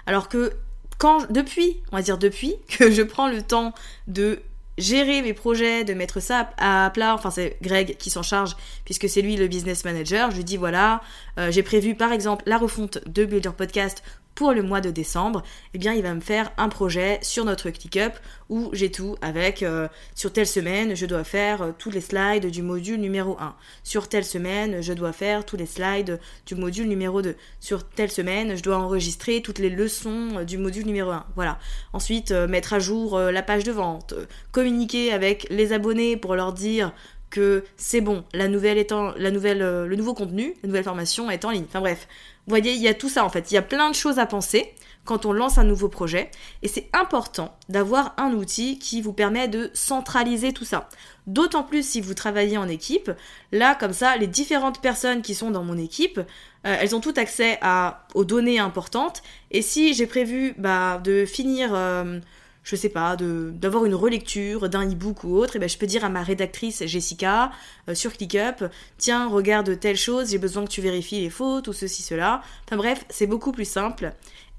Alors 0.06 0.28
que 0.28 0.52
quand, 0.98 1.32
depuis, 1.32 1.78
on 1.90 1.96
va 1.96 2.02
dire 2.02 2.18
depuis, 2.18 2.56
que 2.78 2.90
je 2.90 3.02
prends 3.02 3.28
le 3.28 3.42
temps 3.42 3.72
de 4.06 4.40
gérer 4.80 5.22
mes 5.22 5.34
projets, 5.34 5.84
de 5.84 5.94
mettre 5.94 6.20
ça 6.20 6.50
à 6.58 6.90
plat. 6.92 7.14
Enfin, 7.14 7.30
c'est 7.30 7.56
Greg 7.62 7.96
qui 7.96 8.10
s'en 8.10 8.22
charge 8.22 8.56
puisque 8.84 9.08
c'est 9.08 9.22
lui 9.22 9.36
le 9.36 9.46
business 9.46 9.84
manager. 9.84 10.30
Je 10.30 10.36
lui 10.36 10.44
dis 10.44 10.56
voilà, 10.56 11.00
euh, 11.38 11.50
j'ai 11.50 11.62
prévu 11.62 11.94
par 11.94 12.12
exemple 12.12 12.42
la 12.46 12.58
refonte 12.58 12.98
de 13.06 13.24
Builder 13.24 13.50
Podcast 13.56 14.02
pour 14.34 14.52
le 14.52 14.62
mois 14.62 14.80
de 14.80 14.90
décembre, 14.90 15.42
eh 15.74 15.78
bien 15.78 15.92
il 15.92 16.02
va 16.02 16.14
me 16.14 16.20
faire 16.20 16.50
un 16.56 16.68
projet 16.68 17.18
sur 17.22 17.44
notre 17.44 17.70
ClickUp 17.70 18.12
où 18.48 18.70
j'ai 18.72 18.90
tout 18.90 19.16
avec 19.20 19.62
euh, 19.62 19.88
sur 20.14 20.32
telle 20.32 20.46
semaine 20.46 20.94
je 20.94 21.06
dois 21.06 21.24
faire 21.24 21.62
euh, 21.62 21.72
tous 21.76 21.90
les 21.90 22.00
slides 22.00 22.46
du 22.46 22.62
module 22.62 23.00
numéro 23.00 23.36
1. 23.38 23.54
Sur 23.84 24.08
telle 24.08 24.24
semaine 24.24 24.82
je 24.82 24.92
dois 24.92 25.12
faire 25.12 25.44
tous 25.44 25.56
les 25.56 25.66
slides 25.66 26.20
du 26.46 26.54
module 26.54 26.88
numéro 26.88 27.22
2. 27.22 27.36
Sur 27.60 27.88
telle 27.88 28.10
semaine 28.10 28.56
je 28.56 28.62
dois 28.62 28.76
enregistrer 28.76 29.42
toutes 29.42 29.58
les 29.58 29.70
leçons 29.70 30.38
euh, 30.38 30.44
du 30.44 30.58
module 30.58 30.86
numéro 30.86 31.10
1. 31.10 31.26
Voilà. 31.34 31.58
Ensuite 31.92 32.32
mettre 32.32 32.72
à 32.72 32.78
jour 32.78 33.18
la 33.18 33.42
page 33.42 33.64
de 33.64 33.72
vente, 33.72 34.14
communiquer 34.52 35.12
avec 35.12 35.46
les 35.50 35.72
abonnés 35.72 36.16
pour 36.16 36.34
leur 36.34 36.52
dire 36.52 36.92
que 37.30 37.64
c'est 37.76 38.00
bon, 38.00 38.24
la 38.34 38.48
nouvelle 38.48 38.76
étant, 38.76 39.12
la 39.16 39.30
nouvelle, 39.30 39.60
le 39.60 39.96
nouveau 39.96 40.14
contenu, 40.14 40.54
la 40.62 40.68
nouvelle 40.68 40.84
formation 40.84 41.30
est 41.30 41.44
en 41.44 41.50
ligne. 41.50 41.64
Enfin 41.68 41.80
bref, 41.80 42.08
vous 42.46 42.50
voyez, 42.50 42.72
il 42.72 42.82
y 42.82 42.88
a 42.88 42.94
tout 42.94 43.08
ça 43.08 43.24
en 43.24 43.28
fait. 43.28 43.50
Il 43.50 43.54
y 43.54 43.58
a 43.58 43.62
plein 43.62 43.90
de 43.90 43.94
choses 43.94 44.18
à 44.18 44.26
penser 44.26 44.74
quand 45.04 45.26
on 45.26 45.32
lance 45.32 45.58
un 45.58 45.64
nouveau 45.64 45.88
projet. 45.88 46.30
Et 46.62 46.68
c'est 46.68 46.88
important 46.92 47.56
d'avoir 47.68 48.14
un 48.16 48.32
outil 48.32 48.78
qui 48.78 49.02
vous 49.02 49.12
permet 49.12 49.48
de 49.48 49.70
centraliser 49.72 50.52
tout 50.52 50.64
ça. 50.64 50.88
D'autant 51.26 51.62
plus 51.62 51.86
si 51.86 52.00
vous 52.00 52.14
travaillez 52.14 52.58
en 52.58 52.68
équipe. 52.68 53.10
Là, 53.52 53.74
comme 53.74 53.92
ça, 53.92 54.16
les 54.16 54.26
différentes 54.26 54.80
personnes 54.80 55.22
qui 55.22 55.34
sont 55.34 55.50
dans 55.50 55.64
mon 55.64 55.78
équipe, 55.78 56.18
euh, 56.18 56.76
elles 56.80 56.94
ont 56.94 57.00
tout 57.00 57.14
accès 57.16 57.58
à, 57.62 58.06
aux 58.14 58.24
données 58.24 58.58
importantes. 58.58 59.22
Et 59.50 59.62
si 59.62 59.94
j'ai 59.94 60.06
prévu 60.06 60.54
bah, 60.58 61.00
de 61.02 61.24
finir... 61.24 61.70
Euh, 61.74 62.20
je 62.62 62.76
sais 62.76 62.88
pas, 62.88 63.16
d'avoir 63.16 63.84
une 63.84 63.94
relecture 63.94 64.68
d'un 64.68 64.88
e-book 64.88 65.24
ou 65.24 65.36
autre, 65.36 65.56
et 65.56 65.58
ben 65.58 65.68
je 65.68 65.78
peux 65.78 65.86
dire 65.86 66.04
à 66.04 66.08
ma 66.08 66.22
rédactrice 66.22 66.84
Jessica 66.86 67.50
euh, 67.88 67.94
sur 67.94 68.12
ClickUp, 68.12 68.64
tiens, 68.98 69.28
regarde 69.28 69.78
telle 69.80 69.96
chose, 69.96 70.30
j'ai 70.30 70.38
besoin 70.38 70.64
que 70.64 70.70
tu 70.70 70.80
vérifies 70.80 71.20
les 71.20 71.30
fautes 71.30 71.68
ou 71.68 71.72
ceci, 71.72 72.02
cela. 72.02 72.42
Enfin 72.66 72.76
bref, 72.76 73.04
c'est 73.08 73.26
beaucoup 73.26 73.52
plus 73.52 73.64
simple 73.64 74.12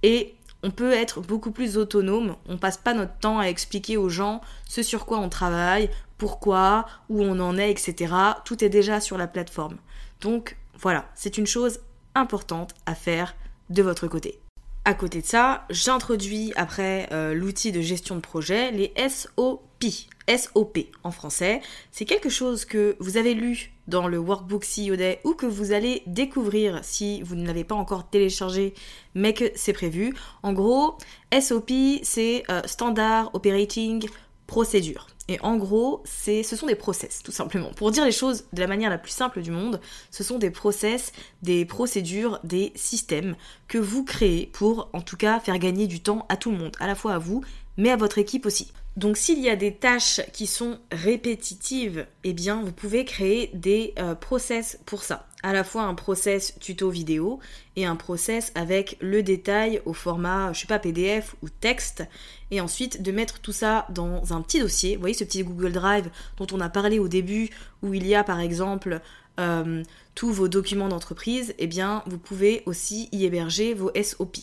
et 0.03 0.36
on 0.63 0.72
peut 0.72 0.91
être 0.91 1.22
beaucoup 1.22 1.51
plus 1.51 1.77
autonome. 1.77 2.36
On 2.48 2.58
passe 2.58 2.77
pas 2.77 2.93
notre 2.93 3.17
temps 3.17 3.39
à 3.39 3.46
expliquer 3.46 3.98
aux 3.98 4.10
gens 4.10 4.41
ce 4.67 4.84
sur 4.84 5.05
quoi 5.05 5.20
on 5.20 5.29
travaille, 5.29 5.89
pourquoi, 6.17 6.86
où 7.10 7.24
on 7.24 7.39
en 7.39 7.58
est, 7.58 7.72
etc. 7.72 8.13
Tout 8.46 8.63
est 8.63 8.70
déjà 8.70 9.00
sur 9.00 9.17
la 9.17 9.27
plateforme. 9.27 9.77
Donc 10.22 10.58
voilà, 10.79 11.10
c'est 11.15 11.38
une 11.38 11.48
chose 11.48 11.79
importante 12.13 12.74
à 12.86 12.96
faire 12.96 13.36
de 13.70 13.81
votre 13.81 14.08
côté. 14.08 14.39
À 14.83 14.95
côté 14.95 15.21
de 15.21 15.27
ça, 15.27 15.65
j'introduis 15.69 16.53
après 16.55 17.07
euh, 17.11 17.35
l'outil 17.35 17.71
de 17.71 17.81
gestion 17.81 18.15
de 18.15 18.21
projet, 18.21 18.71
les 18.71 18.91
SOP. 19.07 19.85
SOP 20.27 20.79
en 21.03 21.11
français. 21.11 21.61
C'est 21.91 22.05
quelque 22.05 22.29
chose 22.29 22.65
que 22.65 22.95
vous 23.00 23.17
avez 23.17 23.35
lu 23.35 23.73
dans 23.88 24.07
le 24.07 24.17
workbook 24.17 24.63
CEO 24.63 24.95
Day 24.95 25.19
ou 25.23 25.33
que 25.33 25.45
vous 25.45 25.71
allez 25.71 26.01
découvrir 26.07 26.79
si 26.83 27.21
vous 27.21 27.35
ne 27.35 27.45
l'avez 27.45 27.63
pas 27.63 27.75
encore 27.75 28.09
téléchargé 28.09 28.73
mais 29.13 29.33
que 29.33 29.51
c'est 29.55 29.73
prévu. 29.73 30.15
En 30.41 30.53
gros, 30.53 30.97
SOP 31.39 31.71
c'est 32.01 32.43
euh, 32.50 32.61
Standard 32.65 33.29
Operating 33.33 34.07
Procedure. 34.47 35.07
Et 35.31 35.39
en 35.43 35.55
gros, 35.55 36.03
ce 36.03 36.43
sont 36.43 36.65
des 36.67 36.75
process, 36.75 37.23
tout 37.23 37.31
simplement. 37.31 37.69
Pour 37.77 37.91
dire 37.91 38.03
les 38.03 38.11
choses 38.11 38.43
de 38.51 38.59
la 38.59 38.67
manière 38.67 38.89
la 38.89 38.97
plus 38.97 39.13
simple 39.13 39.41
du 39.41 39.50
monde, 39.50 39.79
ce 40.09 40.25
sont 40.25 40.38
des 40.38 40.51
process, 40.51 41.13
des 41.41 41.63
procédures, 41.63 42.41
des 42.43 42.73
systèmes 42.75 43.38
que 43.69 43.77
vous 43.77 44.03
créez 44.03 44.47
pour, 44.47 44.89
en 44.91 45.00
tout 45.00 45.15
cas, 45.15 45.39
faire 45.39 45.57
gagner 45.57 45.88
du 45.88 46.01
temps 46.01 46.25
à 46.27 46.35
tout 46.35 46.51
le 46.51 46.57
monde, 46.57 46.75
à 46.81 46.88
la 46.88 46.95
fois 46.95 47.13
à 47.13 47.17
vous, 47.17 47.45
mais 47.78 47.90
à 47.90 47.98
votre 47.98 48.18
équipe 48.18 48.46
aussi. 48.46 48.72
Donc 48.98 49.16
s'il 49.16 49.40
y 49.40 49.50
a 49.50 49.56
des 49.56 49.74
tâches 49.74 50.20
qui 50.34 50.48
sont 50.48 50.80
répétitives, 50.92 52.06
eh 52.25 52.34
bien 52.34 52.62
vous 52.62 52.74
pouvez 52.74 53.06
créer 53.06 53.50
des 53.54 53.94
euh, 53.98 54.16
process 54.16 54.80
pour 54.86 55.04
ça. 55.04 55.28
À 55.44 55.54
la 55.54 55.63
fois 55.63 55.84
un 55.84 55.96
process 55.96 56.56
tuto 56.60 56.90
vidéo 56.90 57.40
et 57.78 57.86
un 57.86 57.96
process 57.96 58.51
avec 58.54 58.98
le 59.00 59.24
détail 59.24 59.82
au 59.86 59.94
format, 59.94 60.51
je 60.51 60.60
sais 60.60 60.68
pas, 60.68 60.78
PDF 60.78 61.36
ou 61.42 61.48
texte. 61.50 62.04
Et 62.51 62.60
ensuite 62.60 63.01
de 63.01 63.12
mettre 63.13 63.40
tout 63.40 63.54
ça 63.54 63.88
dans 63.90 64.34
un 64.34 64.42
petit 64.42 64.60
dossier. 64.60 64.96
Vous 64.96 65.01
voyez 65.01 65.16
ce 65.16 65.24
petit 65.24 65.44
Google 65.44 65.72
Drive 65.72 66.10
dont 66.38 66.48
on 66.51 66.60
a 66.60 66.70
parlé 66.70 67.00
au 67.00 67.08
début, 67.08 67.50
où 67.82 67.94
il 67.94 68.06
y 68.06 68.13
a 68.13 68.25
par 68.25 68.42
exemple 68.42 69.00
euh, 69.40 69.84
tous 70.15 70.32
vos 70.32 70.48
documents 70.48 70.89
d'entreprise, 70.89 71.53
eh 71.58 71.68
bien 71.68 72.03
vous 72.06 72.18
pouvez 72.18 72.63
aussi 72.65 73.10
y 73.12 73.25
héberger 73.25 73.74
vos 73.74 73.91
SOP. 74.01 74.38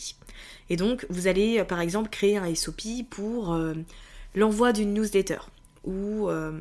Et 0.71 0.77
donc 0.77 1.07
vous 1.11 1.27
allez 1.27 1.63
par 1.65 1.81
exemple 1.81 2.11
créer 2.11 2.37
un 2.37 2.55
SOP 2.55 2.83
pour... 3.11 3.55
Euh, 3.55 3.75
l'envoi 4.35 4.73
d'une 4.73 4.95
newsletter 4.95 5.39
ou 5.85 6.29
euh, 6.29 6.53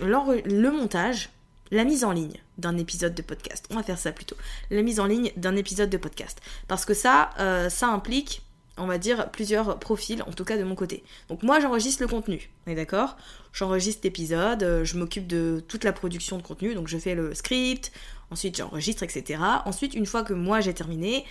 le 0.00 0.70
montage, 0.70 1.30
la 1.70 1.84
mise 1.84 2.04
en 2.04 2.12
ligne 2.12 2.40
d'un 2.58 2.76
épisode 2.78 3.14
de 3.14 3.22
podcast. 3.22 3.66
On 3.70 3.76
va 3.76 3.82
faire 3.82 3.98
ça 3.98 4.12
plutôt. 4.12 4.36
La 4.70 4.82
mise 4.82 5.00
en 5.00 5.06
ligne 5.06 5.32
d'un 5.36 5.56
épisode 5.56 5.90
de 5.90 5.96
podcast. 5.96 6.40
Parce 6.68 6.84
que 6.84 6.94
ça, 6.94 7.30
euh, 7.38 7.68
ça 7.68 7.88
implique, 7.88 8.42
on 8.76 8.86
va 8.86 8.98
dire, 8.98 9.30
plusieurs 9.30 9.78
profils, 9.78 10.22
en 10.22 10.32
tout 10.32 10.44
cas 10.44 10.56
de 10.56 10.64
mon 10.64 10.74
côté. 10.74 11.04
Donc 11.28 11.42
moi, 11.42 11.60
j'enregistre 11.60 12.02
le 12.02 12.08
contenu, 12.08 12.50
on 12.66 12.72
est 12.72 12.74
d'accord? 12.74 13.16
J'enregistre 13.52 14.00
l'épisode, 14.04 14.62
euh, 14.62 14.84
je 14.84 14.98
m'occupe 14.98 15.26
de 15.26 15.62
toute 15.68 15.84
la 15.84 15.92
production 15.92 16.36
de 16.38 16.42
contenu, 16.42 16.74
donc 16.74 16.88
je 16.88 16.98
fais 16.98 17.14
le 17.14 17.34
script, 17.34 17.92
ensuite 18.30 18.56
j'enregistre, 18.56 19.02
etc. 19.02 19.40
Ensuite, 19.64 19.94
une 19.94 20.06
fois 20.06 20.22
que 20.22 20.34
moi 20.34 20.60
j'ai 20.60 20.74
terminé, 20.74 21.24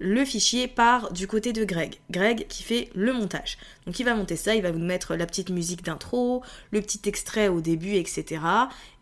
le 0.00 0.24
fichier 0.24 0.66
part 0.66 1.12
du 1.12 1.26
côté 1.26 1.52
de 1.52 1.64
Greg. 1.64 1.96
Greg 2.10 2.46
qui 2.48 2.62
fait 2.62 2.90
le 2.94 3.12
montage. 3.12 3.58
Donc 3.86 3.98
il 3.98 4.04
va 4.04 4.14
monter 4.14 4.36
ça, 4.36 4.54
il 4.54 4.62
va 4.62 4.72
vous 4.72 4.78
mettre 4.78 5.14
la 5.14 5.26
petite 5.26 5.50
musique 5.50 5.84
d'intro, 5.84 6.42
le 6.72 6.80
petit 6.80 7.00
extrait 7.06 7.48
au 7.48 7.60
début, 7.60 7.94
etc. 7.94 8.40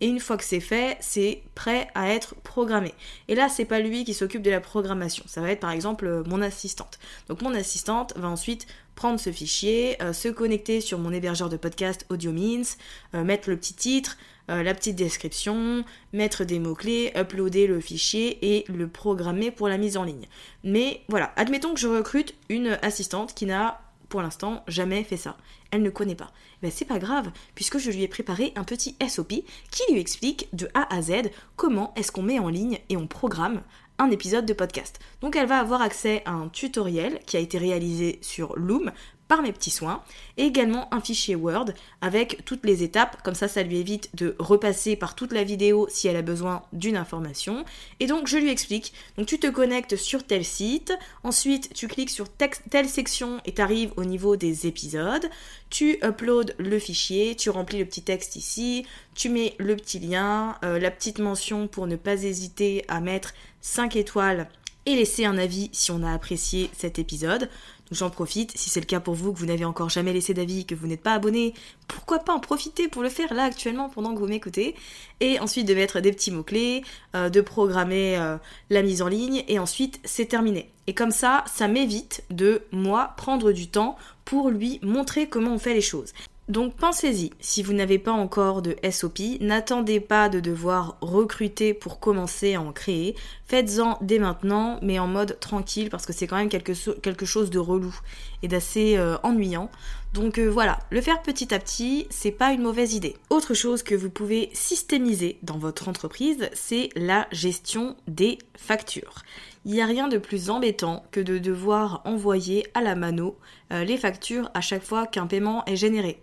Et 0.01 0.07
une 0.07 0.21
fois 0.21 0.37
que 0.37 0.45
c'est 0.45 0.61
fait, 0.61 0.99
c'est 1.01 1.43
prêt 1.55 1.89
à 1.95 2.11
être 2.11 2.35
programmé. 2.43 2.93
Et 3.29 3.35
là, 3.35 3.49
c'est 3.49 3.65
pas 3.65 3.81
lui 3.81 4.05
qui 4.05 4.15
s'occupe 4.15 4.43
de 4.43 4.51
la 4.51 4.61
programmation. 4.61 5.25
Ça 5.27 5.41
va 5.41 5.51
être 5.51 5.61
par 5.61 5.71
exemple 5.71 6.25
mon 6.27 6.43
assistante. 6.43 6.99
Donc 7.29 7.41
mon 7.43 7.55
assistante 7.55 8.13
va 8.17 8.29
ensuite 8.29 8.67
prendre 8.95 9.19
ce 9.19 9.33
fichier, 9.33 10.01
euh, 10.03 10.13
se 10.13 10.29
connecter 10.29 10.83
sur 10.83 10.99
mon 10.99 11.13
hébergeur 11.13 11.49
de 11.49 11.57
podcast 11.57 12.05
AudioMeans, 12.11 12.77
euh, 13.15 13.25
mettre 13.25 13.49
le 13.49 13.57
petit 13.57 13.75
titre, 13.75 14.19
euh, 14.51 14.63
la 14.63 14.75
petite 14.75 14.97
description, 14.97 15.85
mettre 16.13 16.45
des 16.45 16.59
mots-clés, 16.59 17.13
uploader 17.17 17.67
le 17.67 17.81
fichier 17.81 18.57
et 18.57 18.65
le 18.69 18.89
programmer 18.89 19.51
pour 19.51 19.69
la 19.69 19.79
mise 19.79 19.97
en 19.97 20.05
ligne. 20.05 20.27
Mais 20.65 21.03
voilà, 21.09 21.33
admettons 21.37 21.75
que 21.75 21.81
je 21.81 21.89
recrute 21.89 22.35
une 22.49 22.79
assistante 22.83 23.35
qui 23.35 23.47
n'a 23.47 23.81
pour 24.09 24.21
l'instant 24.21 24.63
jamais 24.69 25.05
fait 25.05 25.17
ça. 25.17 25.39
Elle 25.71 25.83
ne 25.83 25.89
connaît 25.89 26.15
pas. 26.15 26.33
Ben, 26.61 26.71
c'est 26.71 26.85
pas 26.85 26.99
grave, 26.99 27.31
puisque 27.55 27.79
je 27.79 27.91
lui 27.91 28.03
ai 28.03 28.09
préparé 28.09 28.53
un 28.57 28.65
petit 28.65 28.95
SOP 29.09 29.33
qui 29.71 29.93
lui 29.93 30.01
explique 30.01 30.49
de 30.53 30.69
A 30.75 30.95
à 30.95 31.01
Z 31.01 31.31
comment 31.57 31.95
est-ce 31.97 32.13
qu'on 32.13 32.23
met 32.23 32.39
en 32.39 32.51
ligne 32.51 32.79
et 32.91 32.99
on 32.99 33.07
programme 33.07 33.63
un 33.99 34.11
épisode 34.11 34.45
de 34.45 34.53
podcast. 34.53 34.99
Donc 35.21 35.37
elle 35.37 35.47
va 35.47 35.59
avoir 35.59 35.81
accès 35.81 36.23
à 36.27 36.33
un 36.33 36.49
tutoriel 36.49 37.21
qui 37.27 37.37
a 37.37 37.41
été 37.41 37.57
réalisé 37.57 38.19
sur 38.21 38.55
Loom 38.57 38.93
mes 39.41 39.53
petits 39.53 39.71
soins, 39.71 40.03
et 40.37 40.45
également 40.45 40.93
un 40.93 41.01
fichier 41.01 41.35
Word 41.35 41.71
avec 42.03 42.45
toutes 42.45 42.67
les 42.67 42.83
étapes, 42.83 43.23
comme 43.23 43.35
ça 43.35 43.49
ça 43.49 43.63
lui 43.63 43.79
évite 43.79 44.15
de 44.15 44.37
repasser 44.39 44.97
par 44.97 45.15
toute 45.15 45.33
la 45.33 45.45
vidéo 45.45 45.87
si 45.89 46.09
elle 46.09 46.17
a 46.17 46.23
besoin 46.23 46.63
d'une 46.75 46.97
information. 46.97 47.65
Et 48.01 48.07
donc 48.07 48.27
je 48.27 48.37
lui 48.37 48.51
explique, 48.51 48.93
donc 49.17 49.27
tu 49.27 49.39
te 49.39 49.47
connectes 49.47 49.97
sur 49.97 50.27
tel 50.27 50.45
site, 50.45 50.93
ensuite 51.23 51.73
tu 51.73 51.89
cliques 51.89 52.11
sur 52.11 52.27
telle 52.29 52.89
section 52.89 53.41
et 53.47 53.55
tu 53.55 53.63
arrives 53.63 53.93
au 53.97 54.05
niveau 54.05 54.37
des 54.37 54.67
épisodes, 54.67 55.31
tu 55.71 55.99
uploads 56.03 56.53
le 56.59 56.79
fichier, 56.79 57.35
tu 57.37 57.49
remplis 57.49 57.79
le 57.79 57.87
petit 57.87 58.03
texte 58.03 58.37
ici, 58.37 58.85
tu 59.15 59.29
mets 59.29 59.55
le 59.59 59.77
petit 59.77 60.01
lien, 60.01 60.57
euh, 60.65 60.79
la 60.79 60.91
petite 60.91 61.19
mention 61.19 61.69
pour 61.69 61.87
ne 61.87 61.97
pas 61.97 62.25
hésiter 62.25 62.85
à 62.89 63.01
mettre 63.01 63.33
5 63.61 63.97
étoiles 63.97 64.49
et 64.87 64.97
laisser 64.97 65.25
un 65.25 65.39
avis 65.39 65.71
si 65.73 65.91
on 65.91 66.03
a 66.03 66.13
apprécié 66.13 66.71
cet 66.73 66.99
épisode. 66.99 67.49
J'en 67.93 68.09
profite, 68.09 68.57
si 68.57 68.71
c'est 68.71 68.81
le 68.81 68.87
cas 68.87 69.01
pour 69.01 69.15
vous, 69.15 69.35
que 69.35 69.39
vous 69.39 69.47
n'avez 69.47 69.67
encore 69.67 69.91
jamais 69.91 70.15
laissé 70.15 70.33
d'avis, 70.33 70.65
que 70.65 70.75
vous 70.75 70.87
n'êtes 70.87 71.03
pas 71.03 71.13
abonné, 71.13 71.53
pourquoi 71.89 72.21
pas 72.21 72.33
en 72.33 72.41
profiter 72.41 72.89
pour 72.89 73.03
le 73.03 73.11
faire 73.11 73.35
là 73.35 73.45
actuellement 73.45 73.91
pendant 73.91 74.15
que 74.15 74.19
vous 74.19 74.27
m'écoutez. 74.27 74.75
Et 75.21 75.39
ensuite 75.41 75.69
de 75.69 75.75
mettre 75.75 76.01
des 76.01 76.11
petits 76.11 76.31
mots-clés, 76.31 76.85
euh, 77.15 77.29
de 77.29 77.41
programmer 77.43 78.17
euh, 78.17 78.39
la 78.71 78.83
mise 78.83 79.03
en 79.03 79.09
ligne, 79.09 79.45
et 79.47 79.59
ensuite 79.59 80.01
c'est 80.05 80.27
terminé. 80.27 80.71
Et 80.87 80.95
comme 80.95 81.11
ça, 81.11 81.45
ça 81.53 81.69
m'évite 81.69 82.25
de, 82.31 82.63
moi, 82.73 83.13
prendre 83.19 83.53
du 83.53 83.69
temps 83.69 83.97
pour 84.25 84.49
lui 84.49 84.81
montrer 84.83 85.29
comment 85.29 85.53
on 85.53 85.59
fait 85.59 85.75
les 85.75 85.83
choses. 85.83 86.15
Donc 86.49 86.75
pensez-y, 86.75 87.31
si 87.39 87.63
vous 87.63 87.73
n'avez 87.73 88.01
pas 88.01 88.11
encore 88.11 88.63
de 88.63 88.77
SOP, 88.91 89.21
n'attendez 89.41 90.01
pas 90.01 90.29
de 90.29 90.41
devoir 90.41 90.97
recruter 91.01 91.73
pour 91.73 92.01
commencer 92.01 92.55
à 92.55 92.61
en 92.61 92.73
créer. 92.73 93.15
Faites-en 93.47 93.97
dès 94.01 94.19
maintenant, 94.19 94.81
mais 94.83 94.99
en 94.99 95.07
mode 95.07 95.39
tranquille, 95.39 95.89
parce 95.89 96.05
que 96.05 96.13
c'est 96.13 96.27
quand 96.27 96.37
même 96.37 96.49
quelque, 96.49 96.75
chose 96.75 97.51
de 97.51 97.59
relou 97.61 97.95
et 98.43 98.49
d'assez 98.49 98.97
euh, 98.97 99.17
ennuyant. 99.23 99.71
Donc 100.13 100.39
euh, 100.39 100.47
voilà, 100.47 100.79
le 100.91 101.01
faire 101.01 101.23
petit 101.23 101.55
à 101.55 101.59
petit, 101.59 102.07
c'est 102.11 102.33
pas 102.33 102.53
une 102.53 102.61
mauvaise 102.61 102.93
idée. 102.93 103.17
Autre 103.31 103.55
chose 103.55 103.83
que 103.83 103.95
vous 103.95 104.11
pouvez 104.11 104.51
systémiser 104.53 105.39
dans 105.43 105.57
votre 105.57 105.89
entreprise, 105.89 106.51
c'est 106.53 106.91
la 106.97 107.27
gestion 107.33 107.97
des 108.09 108.37
factures. 108.55 109.23
Il 109.65 109.73
n'y 109.73 109.81
a 109.81 109.87
rien 109.87 110.09
de 110.09 110.19
plus 110.19 110.51
embêtant 110.51 111.05
que 111.13 111.21
de 111.21 111.39
devoir 111.39 112.03
envoyer 112.05 112.67
à 112.75 112.83
la 112.83 112.95
mano 112.95 113.39
euh, 113.73 113.85
les 113.85 113.97
factures 113.97 114.51
à 114.53 114.61
chaque 114.61 114.83
fois 114.83 115.07
qu'un 115.07 115.27
paiement 115.27 115.65
est 115.65 115.77
généré. 115.77 116.21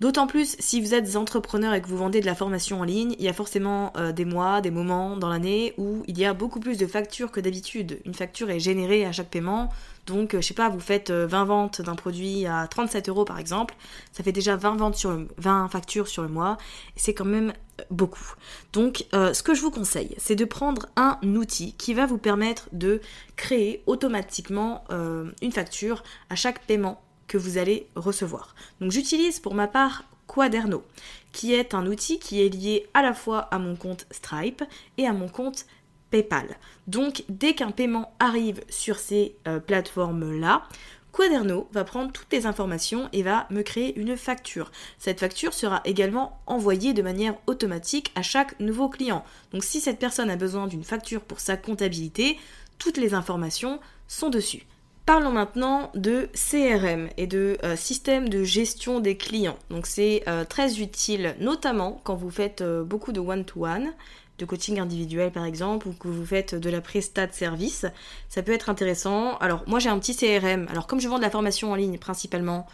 D'autant 0.00 0.26
plus 0.26 0.56
si 0.58 0.80
vous 0.80 0.94
êtes 0.94 1.14
entrepreneur 1.14 1.74
et 1.74 1.82
que 1.82 1.86
vous 1.86 1.98
vendez 1.98 2.22
de 2.22 2.26
la 2.26 2.34
formation 2.34 2.80
en 2.80 2.84
ligne, 2.84 3.14
il 3.18 3.24
y 3.24 3.28
a 3.28 3.34
forcément 3.34 3.92
euh, 3.98 4.12
des 4.12 4.24
mois, 4.24 4.62
des 4.62 4.70
moments 4.70 5.14
dans 5.18 5.28
l'année 5.28 5.74
où 5.76 6.02
il 6.08 6.18
y 6.18 6.24
a 6.24 6.32
beaucoup 6.32 6.58
plus 6.58 6.78
de 6.78 6.86
factures 6.86 7.30
que 7.30 7.38
d'habitude. 7.38 8.00
Une 8.06 8.14
facture 8.14 8.48
est 8.48 8.60
générée 8.60 9.04
à 9.04 9.12
chaque 9.12 9.28
paiement, 9.28 9.68
donc 10.10 10.34
euh, 10.34 10.40
je 10.40 10.48
sais 10.48 10.54
pas, 10.54 10.68
vous 10.68 10.80
faites 10.80 11.10
20 11.10 11.44
ventes 11.44 11.82
d'un 11.82 11.94
produit 11.94 12.46
à 12.46 12.66
37 12.66 13.08
euros 13.08 13.24
par 13.24 13.38
exemple, 13.38 13.74
ça 14.12 14.22
fait 14.22 14.32
déjà 14.32 14.56
20 14.56 14.76
ventes 14.76 14.96
sur 14.96 15.18
20 15.38 15.68
factures 15.68 16.08
sur 16.08 16.22
le 16.22 16.28
mois, 16.28 16.58
c'est 16.96 17.14
quand 17.14 17.24
même 17.24 17.52
beaucoup. 17.90 18.34
Donc 18.72 19.06
ce 19.12 19.42
que 19.42 19.54
je 19.54 19.62
vous 19.62 19.70
conseille, 19.70 20.14
c'est 20.18 20.36
de 20.36 20.44
prendre 20.44 20.86
un 20.96 21.18
outil 21.22 21.72
qui 21.74 21.94
va 21.94 22.06
vous 22.06 22.18
permettre 22.18 22.68
de 22.72 23.00
créer 23.36 23.82
automatiquement 23.86 24.84
une 24.90 25.52
facture 25.52 26.02
à 26.28 26.34
chaque 26.34 26.66
paiement 26.66 27.00
que 27.26 27.38
vous 27.38 27.58
allez 27.58 27.86
recevoir. 27.94 28.54
Donc 28.80 28.90
j'utilise 28.90 29.40
pour 29.40 29.54
ma 29.54 29.66
part 29.66 30.04
Quaderno, 30.26 30.84
qui 31.32 31.54
est 31.54 31.74
un 31.74 31.86
outil 31.86 32.18
qui 32.18 32.40
est 32.40 32.48
lié 32.48 32.86
à 32.94 33.02
la 33.02 33.14
fois 33.14 33.40
à 33.52 33.58
mon 33.58 33.76
compte 33.76 34.06
Stripe 34.10 34.62
et 34.96 35.06
à 35.06 35.12
mon 35.12 35.28
compte 35.28 35.66
PayPal. 36.10 36.56
Donc 36.86 37.24
dès 37.28 37.54
qu'un 37.54 37.70
paiement 37.70 38.12
arrive 38.18 38.60
sur 38.68 38.98
ces 38.98 39.36
euh, 39.46 39.60
plateformes-là, 39.60 40.64
Quaderno 41.12 41.68
va 41.72 41.84
prendre 41.84 42.12
toutes 42.12 42.32
les 42.32 42.46
informations 42.46 43.08
et 43.12 43.22
va 43.22 43.46
me 43.50 43.62
créer 43.62 43.98
une 43.98 44.16
facture. 44.16 44.70
Cette 44.98 45.20
facture 45.20 45.52
sera 45.52 45.80
également 45.84 46.40
envoyée 46.46 46.92
de 46.92 47.02
manière 47.02 47.34
automatique 47.46 48.12
à 48.14 48.22
chaque 48.22 48.58
nouveau 48.60 48.88
client. 48.88 49.24
Donc 49.52 49.64
si 49.64 49.80
cette 49.80 49.98
personne 49.98 50.30
a 50.30 50.36
besoin 50.36 50.66
d'une 50.66 50.84
facture 50.84 51.22
pour 51.22 51.40
sa 51.40 51.56
comptabilité, 51.56 52.38
toutes 52.78 52.96
les 52.96 53.14
informations 53.14 53.80
sont 54.06 54.30
dessus. 54.30 54.62
Parlons 55.04 55.32
maintenant 55.32 55.90
de 55.94 56.28
CRM 56.34 57.08
et 57.16 57.26
de 57.26 57.58
euh, 57.64 57.74
système 57.74 58.28
de 58.28 58.44
gestion 58.44 59.00
des 59.00 59.16
clients. 59.16 59.58
Donc 59.68 59.86
c'est 59.86 60.22
euh, 60.28 60.44
très 60.44 60.80
utile 60.80 61.34
notamment 61.40 62.00
quand 62.04 62.14
vous 62.14 62.30
faites 62.30 62.62
beaucoup 62.62 63.10
de 63.10 63.18
one-to-one, 63.18 63.92
de 64.40 64.44
coaching 64.44 64.80
individuel 64.80 65.30
par 65.30 65.44
exemple, 65.44 65.88
ou 65.88 65.92
que 65.92 66.08
vous 66.08 66.26
faites 66.26 66.54
de 66.54 66.70
la 66.70 66.80
prestat 66.80 67.26
de 67.26 67.32
service. 67.32 67.86
Ça 68.28 68.42
peut 68.42 68.52
être 68.52 68.68
intéressant. 68.68 69.36
Alors 69.38 69.62
moi 69.66 69.78
j'ai 69.78 69.88
un 69.88 69.98
petit 69.98 70.16
CRM. 70.16 70.66
Alors 70.68 70.86
comme 70.86 71.00
je 71.00 71.08
vends 71.08 71.18
de 71.18 71.22
la 71.22 71.30
formation 71.30 71.70
en 71.70 71.74
ligne 71.74 71.98
principalement, 71.98 72.66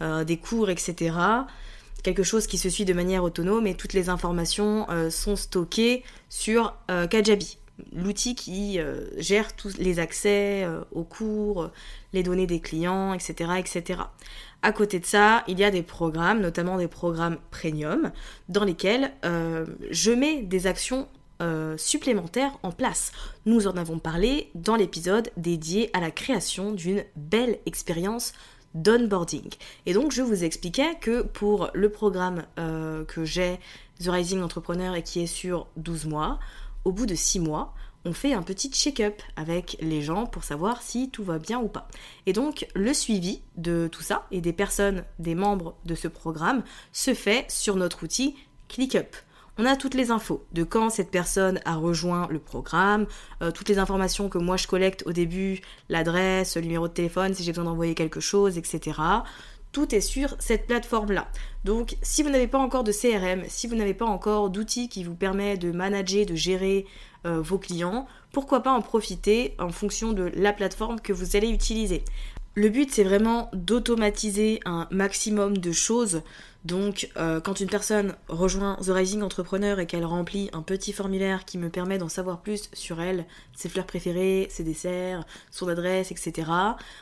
des 0.00 0.36
cours, 0.36 0.68
etc., 0.68 1.14
quelque 2.02 2.24
chose 2.24 2.48
qui 2.48 2.58
se 2.58 2.68
suit 2.68 2.84
de 2.84 2.92
manière 2.92 3.22
autonome 3.22 3.68
et 3.68 3.74
toutes 3.76 3.92
les 3.92 4.08
informations 4.08 4.88
sont 5.10 5.36
stockées 5.36 6.02
sur 6.28 6.74
Kajabi 6.88 7.58
l'outil 7.92 8.34
qui 8.34 8.78
euh, 8.78 9.06
gère 9.18 9.54
tous 9.54 9.78
les 9.78 9.98
accès 9.98 10.64
euh, 10.64 10.82
aux 10.92 11.04
cours, 11.04 11.70
les 12.12 12.22
données 12.22 12.46
des 12.46 12.60
clients, 12.60 13.14
etc., 13.14 13.52
etc. 13.58 14.00
À 14.62 14.72
côté 14.72 15.00
de 15.00 15.04
ça, 15.04 15.42
il 15.48 15.58
y 15.58 15.64
a 15.64 15.70
des 15.70 15.82
programmes, 15.82 16.40
notamment 16.40 16.78
des 16.78 16.88
programmes 16.88 17.38
premium, 17.50 18.12
dans 18.48 18.64
lesquels 18.64 19.12
euh, 19.24 19.66
je 19.90 20.12
mets 20.12 20.42
des 20.42 20.66
actions 20.66 21.08
supplémentaires 21.76 22.56
en 22.62 22.70
place. 22.70 23.10
Nous 23.46 23.66
en 23.66 23.76
avons 23.76 23.98
parlé 23.98 24.48
dans 24.54 24.76
l'épisode 24.76 25.32
dédié 25.36 25.90
à 25.92 25.98
la 25.98 26.12
création 26.12 26.70
d'une 26.70 27.02
belle 27.16 27.58
expérience 27.66 28.32
d'onboarding. 28.74 29.48
Et 29.84 29.92
donc 29.92 30.12
je 30.12 30.22
vous 30.22 30.44
expliquais 30.44 30.94
que 31.00 31.22
pour 31.22 31.68
le 31.74 31.88
programme 31.88 32.44
que 32.56 33.24
j'ai, 33.24 33.58
The 34.00 34.10
Rising 34.10 34.40
Entrepreneur, 34.40 34.94
et 34.94 35.02
qui 35.02 35.20
est 35.20 35.26
sur 35.26 35.66
12 35.78 36.06
mois, 36.06 36.38
au 36.84 36.92
bout 36.92 37.06
de 37.06 37.16
6 37.16 37.40
mois, 37.40 37.74
on 38.04 38.12
fait 38.12 38.32
un 38.34 38.42
petit 38.42 38.70
check-up 38.70 39.22
avec 39.36 39.76
les 39.80 40.02
gens 40.02 40.26
pour 40.26 40.44
savoir 40.44 40.82
si 40.82 41.10
tout 41.10 41.24
va 41.24 41.38
bien 41.38 41.60
ou 41.60 41.68
pas. 41.68 41.88
Et 42.26 42.32
donc 42.32 42.66
le 42.74 42.92
suivi 42.94 43.42
de 43.56 43.88
tout 43.90 44.02
ça 44.02 44.26
et 44.30 44.40
des 44.40 44.52
personnes, 44.52 45.04
des 45.18 45.34
membres 45.34 45.74
de 45.84 45.94
ce 45.94 46.08
programme 46.08 46.62
se 46.92 47.14
fait 47.14 47.46
sur 47.48 47.76
notre 47.76 48.04
outil 48.04 48.34
ClickUp. 48.68 49.16
On 49.58 49.66
a 49.66 49.76
toutes 49.76 49.92
les 49.94 50.10
infos 50.10 50.46
de 50.52 50.64
quand 50.64 50.88
cette 50.88 51.10
personne 51.10 51.60
a 51.66 51.74
rejoint 51.76 52.26
le 52.30 52.38
programme, 52.38 53.06
euh, 53.42 53.50
toutes 53.50 53.68
les 53.68 53.78
informations 53.78 54.30
que 54.30 54.38
moi 54.38 54.56
je 54.56 54.66
collecte 54.66 55.02
au 55.04 55.12
début, 55.12 55.60
l'adresse, 55.90 56.56
le 56.56 56.62
numéro 56.62 56.88
de 56.88 56.94
téléphone, 56.94 57.34
si 57.34 57.42
j'ai 57.44 57.52
besoin 57.52 57.66
d'envoyer 57.66 57.94
quelque 57.94 58.20
chose, 58.20 58.56
etc. 58.56 58.98
Tout 59.72 59.94
est 59.94 60.00
sur 60.00 60.36
cette 60.38 60.66
plateforme-là. 60.66 61.28
Donc 61.64 61.96
si 62.02 62.22
vous 62.22 62.30
n'avez 62.30 62.46
pas 62.46 62.58
encore 62.58 62.84
de 62.84 62.92
CRM, 62.92 63.44
si 63.48 63.66
vous 63.66 63.74
n'avez 63.74 63.94
pas 63.94 64.04
encore 64.04 64.50
d'outils 64.50 64.88
qui 64.88 65.02
vous 65.02 65.14
permet 65.14 65.56
de 65.56 65.72
manager, 65.72 66.26
de 66.26 66.34
gérer 66.34 66.86
euh, 67.24 67.40
vos 67.40 67.58
clients, 67.58 68.06
pourquoi 68.32 68.62
pas 68.62 68.72
en 68.72 68.82
profiter 68.82 69.54
en 69.58 69.70
fonction 69.70 70.12
de 70.12 70.30
la 70.34 70.52
plateforme 70.52 71.00
que 71.00 71.12
vous 71.12 71.36
allez 71.36 71.48
utiliser. 71.48 72.04
Le 72.54 72.68
but 72.68 72.90
c'est 72.92 73.04
vraiment 73.04 73.48
d'automatiser 73.54 74.60
un 74.66 74.86
maximum 74.90 75.56
de 75.56 75.72
choses 75.72 76.20
donc, 76.64 77.10
euh, 77.16 77.40
quand 77.40 77.58
une 77.58 77.68
personne 77.68 78.14
rejoint 78.28 78.76
The 78.76 78.90
Rising 78.90 79.22
Entrepreneur 79.22 79.80
et 79.80 79.86
qu'elle 79.86 80.04
remplit 80.04 80.48
un 80.52 80.62
petit 80.62 80.92
formulaire 80.92 81.44
qui 81.44 81.58
me 81.58 81.70
permet 81.70 81.98
d'en 81.98 82.08
savoir 82.08 82.40
plus 82.40 82.70
sur 82.72 83.00
elle, 83.00 83.26
ses 83.54 83.68
fleurs 83.68 83.86
préférées, 83.86 84.46
ses 84.48 84.62
desserts, 84.62 85.24
son 85.50 85.66
adresse, 85.66 86.12
etc. 86.12 86.48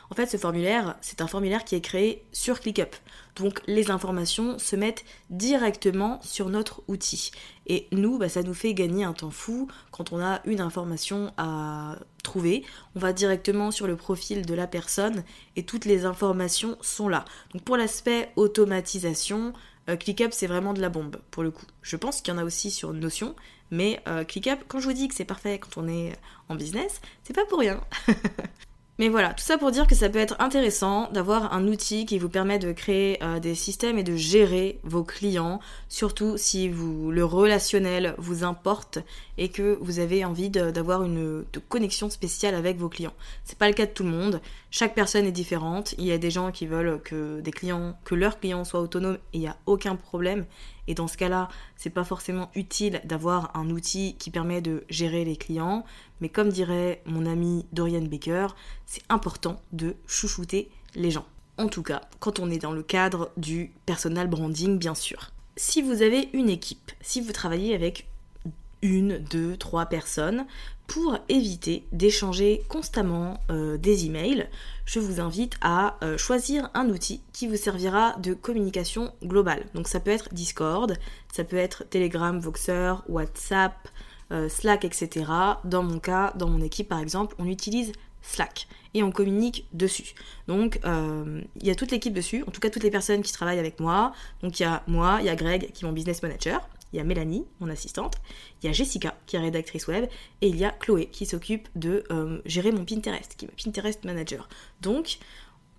En 0.09 0.15
fait, 0.15 0.25
ce 0.25 0.37
formulaire, 0.37 0.95
c'est 1.01 1.21
un 1.21 1.27
formulaire 1.27 1.63
qui 1.63 1.75
est 1.75 1.81
créé 1.81 2.25
sur 2.31 2.59
ClickUp. 2.59 2.95
Donc, 3.35 3.61
les 3.67 3.91
informations 3.91 4.59
se 4.59 4.75
mettent 4.75 5.05
directement 5.29 6.19
sur 6.21 6.49
notre 6.49 6.83
outil. 6.87 7.31
Et 7.67 7.87
nous, 7.91 8.17
bah, 8.17 8.29
ça 8.29 8.43
nous 8.43 8.53
fait 8.53 8.73
gagner 8.73 9.03
un 9.03 9.13
temps 9.13 9.31
fou 9.31 9.67
quand 9.91 10.11
on 10.11 10.19
a 10.19 10.41
une 10.45 10.61
information 10.61 11.31
à 11.37 11.97
trouver. 12.23 12.63
On 12.95 12.99
va 12.99 13.13
directement 13.13 13.71
sur 13.71 13.87
le 13.87 13.95
profil 13.95 14.45
de 14.45 14.53
la 14.53 14.67
personne 14.67 15.23
et 15.55 15.63
toutes 15.63 15.85
les 15.85 16.05
informations 16.05 16.77
sont 16.81 17.07
là. 17.07 17.25
Donc, 17.53 17.63
pour 17.63 17.77
l'aspect 17.77 18.31
automatisation, 18.35 19.53
euh, 19.89 19.95
ClickUp, 19.95 20.31
c'est 20.31 20.47
vraiment 20.47 20.73
de 20.73 20.81
la 20.81 20.89
bombe, 20.89 21.17
pour 21.31 21.43
le 21.43 21.51
coup. 21.51 21.65
Je 21.81 21.95
pense 21.95 22.21
qu'il 22.21 22.33
y 22.33 22.37
en 22.37 22.39
a 22.39 22.43
aussi 22.43 22.71
sur 22.71 22.93
Notion, 22.93 23.35
mais 23.71 24.01
euh, 24.07 24.23
ClickUp, 24.23 24.65
quand 24.67 24.79
je 24.79 24.87
vous 24.87 24.93
dis 24.93 25.07
que 25.07 25.15
c'est 25.15 25.25
parfait 25.25 25.59
quand 25.59 25.81
on 25.81 25.87
est 25.87 26.13
en 26.49 26.55
business, 26.55 27.01
c'est 27.23 27.33
pas 27.33 27.45
pour 27.45 27.59
rien. 27.59 27.81
Mais 29.01 29.09
voilà, 29.09 29.33
tout 29.33 29.43
ça 29.43 29.57
pour 29.57 29.71
dire 29.71 29.87
que 29.87 29.95
ça 29.95 30.09
peut 30.09 30.19
être 30.19 30.35
intéressant 30.37 31.09
d'avoir 31.11 31.55
un 31.55 31.67
outil 31.67 32.05
qui 32.05 32.19
vous 32.19 32.29
permet 32.29 32.59
de 32.59 32.71
créer 32.71 33.17
euh, 33.23 33.39
des 33.39 33.55
systèmes 33.55 33.97
et 33.97 34.03
de 34.03 34.15
gérer 34.15 34.79
vos 34.83 35.03
clients, 35.03 35.59
surtout 35.89 36.37
si 36.37 36.69
vous, 36.69 37.09
le 37.09 37.25
relationnel 37.25 38.13
vous 38.19 38.43
importe 38.43 38.99
et 39.39 39.49
que 39.49 39.79
vous 39.81 39.97
avez 39.97 40.23
envie 40.23 40.51
d'avoir 40.51 41.03
une 41.03 41.43
connexion 41.67 42.11
spéciale 42.11 42.53
avec 42.53 42.77
vos 42.77 42.89
clients. 42.89 43.15
C'est 43.43 43.57
pas 43.57 43.67
le 43.67 43.73
cas 43.73 43.87
de 43.87 43.91
tout 43.91 44.03
le 44.03 44.11
monde. 44.11 44.39
Chaque 44.69 44.93
personne 44.93 45.25
est 45.25 45.31
différente. 45.31 45.95
Il 45.97 46.05
y 46.05 46.11
a 46.11 46.19
des 46.19 46.29
gens 46.29 46.51
qui 46.51 46.67
veulent 46.67 47.01
que 47.03 47.41
des 47.41 47.51
clients, 47.51 47.97
que 48.05 48.13
leurs 48.13 48.39
clients 48.39 48.63
soient 48.65 48.81
autonomes 48.81 49.17
et 49.33 49.37
il 49.37 49.39
n'y 49.39 49.47
a 49.47 49.57
aucun 49.65 49.95
problème. 49.95 50.45
Et 50.87 50.93
dans 50.93 51.07
ce 51.07 51.17
cas-là, 51.17 51.49
c'est 51.75 51.89
pas 51.89 52.03
forcément 52.03 52.49
utile 52.55 53.01
d'avoir 53.05 53.55
un 53.55 53.69
outil 53.69 54.15
qui 54.17 54.31
permet 54.31 54.61
de 54.61 54.83
gérer 54.89 55.25
les 55.25 55.37
clients. 55.37 55.85
Mais 56.19 56.29
comme 56.29 56.49
dirait 56.49 57.01
mon 57.05 57.25
ami 57.25 57.65
Dorian 57.71 58.01
Baker, 58.01 58.47
c'est 58.85 59.03
important 59.09 59.61
de 59.71 59.95
chouchouter 60.07 60.69
les 60.95 61.11
gens. 61.11 61.25
En 61.57 61.67
tout 61.67 61.83
cas, 61.83 62.01
quand 62.19 62.39
on 62.39 62.49
est 62.49 62.57
dans 62.57 62.71
le 62.71 62.83
cadre 62.83 63.31
du 63.37 63.71
personal 63.85 64.27
branding, 64.27 64.79
bien 64.79 64.95
sûr. 64.95 65.31
Si 65.57 65.81
vous 65.81 66.01
avez 66.01 66.29
une 66.33 66.49
équipe, 66.49 66.91
si 67.01 67.21
vous 67.21 67.33
travaillez 67.33 67.75
avec 67.75 68.07
une, 68.81 69.17
deux, 69.19 69.57
trois 69.57 69.85
personnes, 69.85 70.45
pour 70.91 71.17
éviter 71.29 71.87
d'échanger 71.93 72.63
constamment 72.67 73.39
euh, 73.49 73.77
des 73.77 74.07
emails, 74.07 74.49
je 74.83 74.99
vous 74.99 75.21
invite 75.21 75.55
à 75.61 75.95
euh, 76.03 76.17
choisir 76.17 76.69
un 76.73 76.89
outil 76.89 77.21
qui 77.31 77.47
vous 77.47 77.55
servira 77.55 78.17
de 78.19 78.33
communication 78.33 79.13
globale. 79.23 79.63
Donc 79.73 79.87
ça 79.87 80.01
peut 80.01 80.11
être 80.11 80.33
Discord, 80.33 80.97
ça 81.31 81.45
peut 81.45 81.55
être 81.55 81.85
Telegram, 81.89 82.37
Voxer, 82.37 82.95
WhatsApp, 83.07 83.87
euh, 84.33 84.49
Slack, 84.49 84.83
etc. 84.83 85.31
Dans 85.63 85.83
mon 85.83 85.99
cas, 85.99 86.33
dans 86.35 86.49
mon 86.49 86.61
équipe 86.61 86.89
par 86.89 86.99
exemple, 86.99 87.35
on 87.39 87.45
utilise 87.45 87.93
Slack 88.21 88.67
et 88.93 89.01
on 89.01 89.11
communique 89.11 89.67
dessus. 89.71 90.13
Donc 90.49 90.77
il 90.83 91.65
y 91.65 91.71
a 91.71 91.75
toute 91.75 91.91
l'équipe 91.91 92.13
dessus, 92.13 92.43
en 92.45 92.51
tout 92.51 92.59
cas 92.59 92.69
toutes 92.69 92.83
les 92.83 92.91
personnes 92.91 93.21
qui 93.21 93.31
travaillent 93.31 93.59
avec 93.59 93.79
moi. 93.79 94.11
Donc 94.43 94.59
il 94.59 94.63
y 94.63 94.65
a 94.65 94.83
moi, 94.87 95.19
il 95.21 95.25
y 95.25 95.29
a 95.29 95.35
Greg 95.35 95.71
qui 95.71 95.85
est 95.85 95.87
mon 95.87 95.93
business 95.93 96.21
manager, 96.21 96.67
il 96.93 96.97
y 96.97 96.99
a 96.99 97.03
Mélanie, 97.03 97.45
mon 97.59 97.69
assistante, 97.69 98.15
il 98.61 98.67
y 98.67 98.69
a 98.69 98.73
Jessica 98.73 99.15
qui 99.25 99.35
est 99.35 99.39
rédactrice 99.39 99.87
web 99.87 100.05
et 100.41 100.47
il 100.47 100.57
y 100.57 100.65
a 100.65 100.71
Chloé 100.71 101.07
qui 101.07 101.25
s'occupe 101.25 101.69
de 101.75 102.03
euh, 102.11 102.41
gérer 102.45 102.71
mon 102.71 102.85
Pinterest, 102.85 103.35
qui 103.37 103.45
est 103.45 103.47
ma 103.47 103.53
Pinterest 103.63 104.03
manager. 104.03 104.49
Donc 104.81 105.19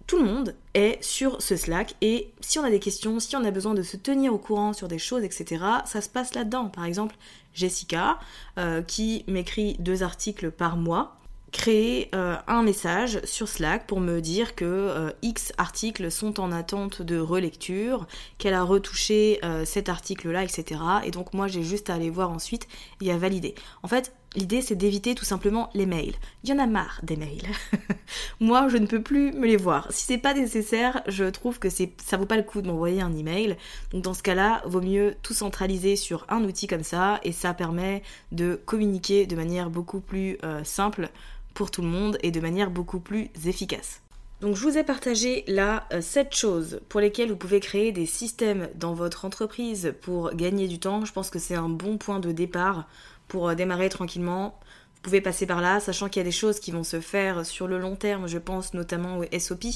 tout 0.07 0.19
le 0.19 0.25
monde 0.25 0.55
est 0.75 1.03
sur 1.03 1.41
ce 1.41 1.57
Slack 1.57 1.95
et 2.01 2.33
si 2.41 2.59
on 2.59 2.65
a 2.65 2.71
des 2.71 2.81
questions, 2.81 3.21
si 3.21 3.37
on 3.37 3.45
a 3.45 3.51
besoin 3.51 3.75
de 3.75 3.83
se 3.83 3.97
tenir 3.97 4.35
au 4.35 4.39
courant 4.39 4.73
sur 4.73 4.89
des 4.89 4.99
choses, 4.99 5.23
etc., 5.23 5.65
ça 5.87 6.01
se 6.01 6.09
passe 6.09 6.35
là-dedans. 6.35 6.69
Par 6.69 6.85
exemple, 6.85 7.15
Jessica, 7.55 8.19
euh, 8.59 8.83
qui 8.83 9.25
m'écrit 9.27 9.77
deux 9.79 10.03
articles 10.03 10.51
par 10.51 10.77
mois, 10.77 11.22
créer 11.53 12.09
euh, 12.15 12.37
un 12.49 12.63
message 12.63 13.21
sur 13.25 13.47
Slack 13.47 13.87
pour 13.87 14.01
me 14.01 14.21
dire 14.21 14.57
que 14.57 14.65
euh, 14.65 15.11
X 15.21 15.53
articles 15.59 16.11
sont 16.11 16.41
en 16.41 16.51
attente 16.51 17.03
de 17.03 17.19
relecture, 17.19 18.07
qu'elle 18.39 18.55
a 18.55 18.65
retouché 18.65 19.39
euh, 19.45 19.65
cet 19.65 19.89
article-là, 19.89 20.43
etc. 20.43 20.81
Et 21.05 21.11
donc 21.11 21.35
moi 21.35 21.47
j'ai 21.47 21.63
juste 21.63 21.91
à 21.91 21.95
aller 21.95 22.11
voir 22.11 22.31
ensuite 22.31 22.67
et 23.01 23.13
à 23.13 23.19
valider. 23.19 23.55
En 23.83 23.89
fait, 23.89 24.15
l'idée 24.35 24.63
c'est 24.63 24.75
d'éviter 24.75 25.15
tout 25.15 25.27
simplement 25.27 25.69
les 25.75 25.85
mails. 25.85 26.15
Il 26.43 26.51
y 26.51 26.53
en 26.55 26.59
a 26.59 26.67
marre 26.67 27.01
des 27.03 27.17
mails. 27.17 27.47
moi 28.41 28.69
je 28.69 28.79
ne 28.79 28.87
peux 28.87 29.03
plus 29.03 29.33
me 29.33 29.47
les 29.47 29.59
voir. 29.59 29.87
Si 29.91 30.07
c'est 30.07 30.19
pas 30.19 30.33
nécessaire, 30.33 31.03
je 31.07 31.25
trouve 31.25 31.59
que 31.59 31.69
c'est 31.69 31.93
ça 32.03 32.17
vaut 32.17 32.27
pas 32.27 32.39
le 32.39 32.45
coup 32.45 32.63
de 32.63 32.67
m'envoyer 32.67 33.03
un 33.03 33.15
email. 33.15 33.59
Donc 33.93 34.03
dans 34.03 34.15
ce 34.15 34.23
cas-là, 34.23 34.63
vaut 34.65 34.81
mieux 34.81 35.17
tout 35.23 35.35
centraliser 35.35 35.97
sur 35.97 36.25
un 36.31 36.43
outil 36.45 36.67
comme 36.67 36.83
ça 36.83 37.21
et 37.25 37.33
ça 37.33 37.53
permet 37.53 38.03
de 38.33 38.59
communiquer 38.65 39.27
de 39.27 39.37
manière 39.37 39.69
beaucoup 39.69 40.01
plus 40.01 40.39
simple 40.65 41.11
pour 41.55 41.71
tout 41.71 41.83
le 41.83 41.89
monde 41.89 42.19
et 42.23 42.31
de 42.31 42.41
manière 42.41 42.71
beaucoup 42.71 43.01
plus 43.01 43.31
efficace. 43.47 44.03
Donc 44.43 44.57
je 44.57 44.63
vous 44.63 44.77
ai 44.77 44.83
partagé 44.83 45.45
là 45.47 45.87
7 46.01 46.27
euh, 46.27 46.31
choses 46.33 46.81
pour 46.89 46.99
lesquelles 46.99 47.29
vous 47.29 47.37
pouvez 47.37 47.61
créer 47.61 47.93
des 47.93 48.07
systèmes 48.07 48.69
dans 48.75 48.93
votre 48.93 49.25
entreprise 49.25 49.95
pour 50.03 50.35
gagner 50.35 50.67
du 50.67 50.81
temps. 50.81 51.05
Je 51.05 51.13
pense 51.13 51.31
que 51.31 51.39
c'est 51.39 51.55
un 51.55 51.69
bon 51.69 51.97
point 51.97 52.19
de 52.19 52.33
départ 52.33 52.89
pour 53.29 53.49
euh, 53.49 53.55
démarrer 53.55 53.89
tranquillement. 53.89 54.59
Vous 54.97 55.03
pouvez 55.03 55.21
passer 55.21 55.47
par 55.47 55.61
là, 55.61 55.79
sachant 55.79 56.09
qu'il 56.09 56.19
y 56.19 56.25
a 56.25 56.25
des 56.25 56.33
choses 56.33 56.59
qui 56.59 56.73
vont 56.73 56.83
se 56.83 57.01
faire 57.01 57.47
sur 57.47 57.69
le 57.69 57.79
long 57.79 57.95
terme, 57.95 58.27
je 58.27 58.39
pense 58.39 58.75
notamment 58.75 59.19
au 59.19 59.39
SOP, 59.39 59.67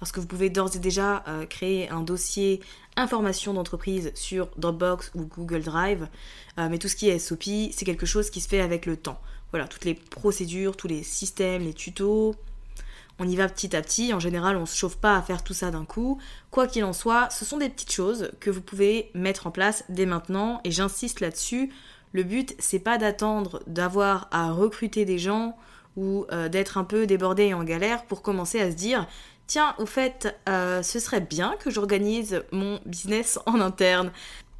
parce 0.00 0.10
que 0.10 0.18
vous 0.18 0.26
pouvez 0.26 0.50
d'ores 0.50 0.74
et 0.74 0.80
déjà 0.80 1.22
euh, 1.28 1.46
créer 1.46 1.88
un 1.90 2.00
dossier 2.00 2.60
information 2.96 3.54
d'entreprise 3.54 4.10
sur 4.16 4.48
Dropbox 4.56 5.12
ou 5.14 5.24
Google 5.24 5.62
Drive, 5.62 6.08
mais 6.56 6.78
tout 6.78 6.88
ce 6.88 6.96
qui 6.96 7.10
est 7.10 7.18
SOP, 7.18 7.42
c'est 7.70 7.84
quelque 7.84 8.06
chose 8.06 8.30
qui 8.30 8.40
se 8.40 8.48
fait 8.48 8.62
avec 8.62 8.86
le 8.86 8.96
temps. 8.96 9.20
Voilà, 9.56 9.68
toutes 9.68 9.86
les 9.86 9.94
procédures, 9.94 10.76
tous 10.76 10.86
les 10.86 11.02
systèmes, 11.02 11.62
les 11.62 11.72
tutos. 11.72 12.34
On 13.18 13.26
y 13.26 13.36
va 13.36 13.48
petit 13.48 13.74
à 13.74 13.80
petit. 13.80 14.12
En 14.12 14.20
général, 14.20 14.58
on 14.58 14.60
ne 14.60 14.66
se 14.66 14.76
chauffe 14.76 14.98
pas 14.98 15.16
à 15.16 15.22
faire 15.22 15.42
tout 15.42 15.54
ça 15.54 15.70
d'un 15.70 15.86
coup. 15.86 16.20
Quoi 16.50 16.66
qu'il 16.66 16.84
en 16.84 16.92
soit, 16.92 17.30
ce 17.30 17.46
sont 17.46 17.56
des 17.56 17.70
petites 17.70 17.90
choses 17.90 18.30
que 18.38 18.50
vous 18.50 18.60
pouvez 18.60 19.10
mettre 19.14 19.46
en 19.46 19.50
place 19.50 19.84
dès 19.88 20.04
maintenant. 20.04 20.60
Et 20.64 20.70
j'insiste 20.70 21.20
là-dessus. 21.20 21.72
Le 22.12 22.22
but, 22.22 22.54
c'est 22.58 22.80
pas 22.80 22.98
d'attendre 22.98 23.62
d'avoir 23.66 24.28
à 24.30 24.52
recruter 24.52 25.06
des 25.06 25.18
gens 25.18 25.56
ou 25.96 26.26
euh, 26.32 26.50
d'être 26.50 26.76
un 26.76 26.84
peu 26.84 27.06
débordé 27.06 27.44
et 27.44 27.54
en 27.54 27.64
galère 27.64 28.04
pour 28.04 28.20
commencer 28.20 28.60
à 28.60 28.70
se 28.70 28.76
dire 28.76 29.06
tiens, 29.46 29.74
au 29.78 29.86
fait, 29.86 30.38
euh, 30.50 30.82
ce 30.82 30.98
serait 30.98 31.22
bien 31.22 31.56
que 31.58 31.70
j'organise 31.70 32.42
mon 32.52 32.78
business 32.84 33.38
en 33.46 33.62
interne. 33.62 34.12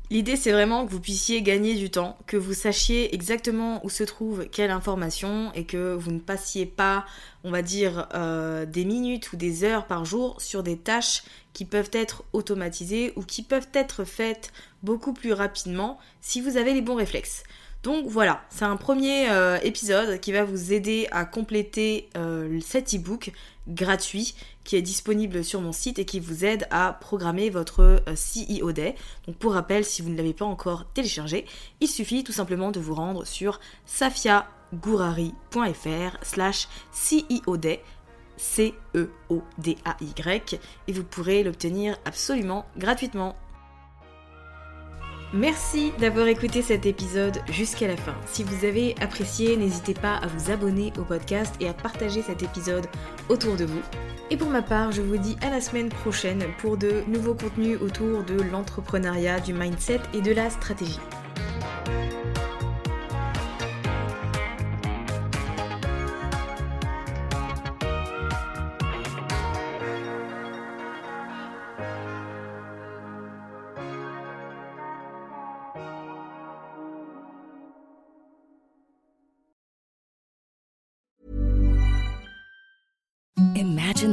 L'idée, 0.09 0.37
c'est 0.37 0.53
vraiment 0.53 0.87
que 0.87 0.93
vous 0.93 1.01
puissiez 1.01 1.43
gagner 1.43 1.75
du 1.75 1.91
temps, 1.91 2.17
que 2.29 2.37
vous 2.37 2.55
sachiez 2.55 3.13
exactement 3.13 3.85
où 3.85 3.91
se 3.91 4.05
trouve 4.05 4.47
quelle 4.47 4.71
information 4.71 5.51
et 5.55 5.65
que 5.65 5.95
vous 5.95 6.13
ne 6.13 6.21
passiez 6.21 6.65
pas, 6.65 7.05
on 7.43 7.51
va 7.51 7.61
dire, 7.61 8.07
euh, 8.15 8.67
des 8.67 8.85
minutes 8.85 9.33
ou 9.33 9.37
des 9.37 9.65
heures 9.65 9.87
par 9.87 10.05
jour 10.05 10.41
sur 10.41 10.63
des 10.63 10.77
tâches 10.77 11.25
qui 11.53 11.65
peuvent 11.65 11.91
être 11.93 12.23
automatisées 12.33 13.15
ou 13.17 13.23
qui 13.23 13.43
peuvent 13.43 13.69
être 13.75 14.05
faites 14.05 14.53
beaucoup 14.85 15.13
plus 15.13 15.33
rapidement 15.33 15.99
si 16.21 16.41
vous 16.41 16.57
avez 16.57 16.73
les 16.73 16.83
bons 16.83 16.95
réflexes. 16.95 17.43
Donc 17.83 18.07
voilà, 18.07 18.43
c'est 18.49 18.65
un 18.65 18.77
premier 18.77 19.29
euh, 19.31 19.59
épisode 19.63 20.21
qui 20.21 20.31
va 20.31 20.45
vous 20.45 20.73
aider 20.73 21.09
à 21.11 21.25
compléter 21.25 22.09
euh, 22.17 22.61
cet 22.65 22.95
e-book 22.95 23.33
gratuit 23.69 24.35
qui 24.67 24.77
est 24.77 24.83
disponible 24.83 25.43
sur 25.43 25.63
mon 25.63 25.73
site 25.73 25.99
et 25.99 26.05
qui 26.05 26.21
vous 26.21 26.45
aide 26.45 26.69
à 26.71 26.93
programmer 26.93 27.49
votre 27.49 28.03
euh, 28.07 28.61
CEO 28.61 28.73
Day. 28.73 28.95
Donc 29.27 29.37
pour 29.37 29.55
rappel, 29.55 29.83
si 29.85 30.03
vous 30.03 30.11
ne 30.11 30.17
l'avez 30.17 30.35
pas 30.35 30.45
encore 30.45 30.85
téléchargé, 30.93 31.47
il 31.81 31.89
suffit 31.89 32.25
tout 32.25 32.33
simplement 32.33 32.73
de 32.73 32.81
vous 32.81 32.95
rendre 32.95 33.25
sur 33.25 33.59
safiagourari.fr 33.87 36.19
slash 36.23 36.69
CEO 36.93 37.57
Day 37.57 37.83
C-E-O-D-A-Y 38.37 40.61
et 40.89 40.93
vous 40.93 41.05
pourrez 41.05 41.43
l'obtenir 41.43 41.97
absolument 42.05 42.67
gratuitement. 42.77 43.35
Merci 45.37 45.93
d'avoir 46.01 46.29
écouté 46.29 46.63
cet 46.63 46.87
épisode 46.87 47.41
jusqu'à 47.51 47.87
la 47.87 47.97
fin. 47.99 48.15
Si 48.25 48.43
vous 48.43 48.65
avez 48.65 48.95
apprécié, 49.03 49.59
n'hésitez 49.59 49.93
pas 49.93 50.15
à 50.15 50.27
vous 50.29 50.51
abonner 50.51 50.95
au 50.99 51.03
podcast 51.03 51.55
et 51.61 51.69
à 51.69 51.75
partager 51.75 52.23
cet 52.23 52.43
épisode 52.43 52.87
autour 53.29 53.57
de 53.57 53.67
vous. 53.67 53.83
Et 54.31 54.39
pour 54.39 54.49
ma 54.49 54.63
part, 54.63 54.93
je 54.93 55.03
vous 55.03 55.19
dis 55.19 55.37
à 55.43 55.51
la 55.51 55.61
semaine 55.61 55.91
prochaine 55.91 56.43
pour 56.59 56.79
de 56.79 57.03
nouveaux 57.07 57.35
contenus 57.35 57.79
autour 57.83 58.23
de 58.23 58.41
l'entrepreneuriat, 58.51 59.41
du 59.41 59.53
mindset 59.53 60.01
et 60.15 60.23
de 60.23 60.33
la 60.33 60.49
stratégie. 60.49 61.01